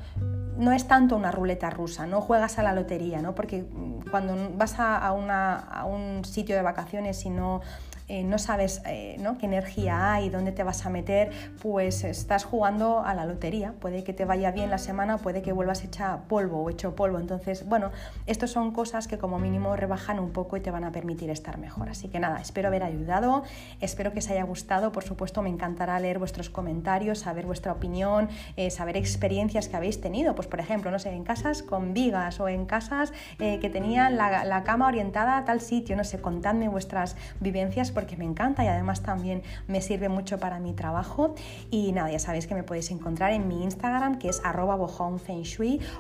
[0.57, 3.35] no es tanto una ruleta rusa, no juegas a la lotería, ¿no?
[3.35, 7.61] porque mm, cuando vas a, a un sitio de vacaciones y no
[8.09, 11.31] eh, no sabes eh, qué energía hay, dónde te vas a meter,
[11.61, 13.75] pues estás jugando a la lotería.
[13.81, 17.19] Puede que te vaya bien la semana, puede que vuelvas hecha polvo o hecho polvo.
[17.19, 17.91] Entonces, bueno,
[18.27, 21.59] estas son cosas que como mínimo rebajan un poco y te van a permitir estar
[21.59, 21.89] mejor.
[21.89, 23.43] Así que nada, espero haber ayudado,
[23.81, 24.93] espero que os haya gustado.
[24.93, 30.01] Por supuesto, me encantará leer vuestros comentarios, saber vuestra opinión, eh, saber experiencias que habéis
[30.01, 30.37] tenido.
[30.37, 34.45] Pues, por ejemplo, no sé, en casas con vigas o en casas que tenían la,
[34.45, 35.97] la cama orientada a tal sitio.
[35.97, 40.61] No sé, contadme vuestras vivencias porque me encanta y además también me sirve mucho para
[40.61, 41.35] mi trabajo.
[41.71, 44.77] Y nada, ya sabéis que me podéis encontrar en mi Instagram que es arroba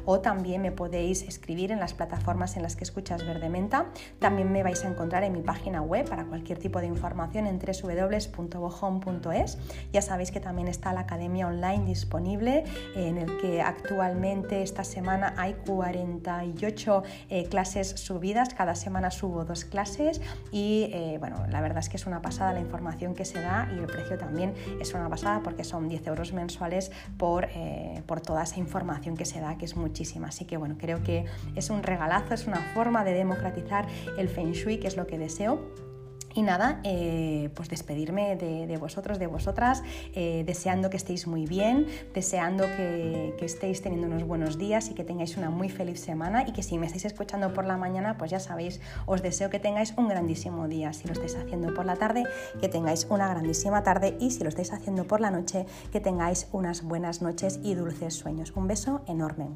[0.04, 3.86] o también me podéis escribir en las plataformas en las que escuchas Verde Menta.
[4.18, 7.58] También me vais a encontrar en mi página web para cualquier tipo de información en
[7.58, 9.58] www.bohome.es.
[9.90, 15.32] Ya sabéis que también está la academia online disponible en el que actualmente esta semana
[15.38, 18.52] hay 48 eh, clases subidas.
[18.52, 20.20] Cada semana subo dos clases
[20.52, 23.68] y eh, bueno, la verdad es que es una pasada la información que se da
[23.72, 28.20] y el precio también es una pasada porque son 10 euros mensuales por, eh, por
[28.20, 30.28] toda esa información que se da, que es muchísima.
[30.28, 33.86] Así que bueno, creo que es un regalazo, es una forma de democratizar
[34.18, 35.85] el Feng Shui, que es lo que deseo
[36.36, 39.82] y nada, eh, pues despedirme de, vosotros, de vosotras,
[40.14, 44.94] eh, deseando que estéis muy bien, deseando que, que, estéis teniendo unos buenos días y
[44.94, 48.18] que tengáis una muy feliz semana y que si me estáis escuchando por la mañana,
[48.18, 50.92] pues ya sabéis, os deseo que tengáis un grandísimo día.
[50.92, 52.24] Si lo estáis haciendo por la tarde,
[52.60, 56.48] que tengáis una grandísima tarde y si lo estáis haciendo por la noche, que tengáis
[56.52, 58.52] unas buenas noches y dulces sueños.
[58.54, 59.46] Un beso enorme.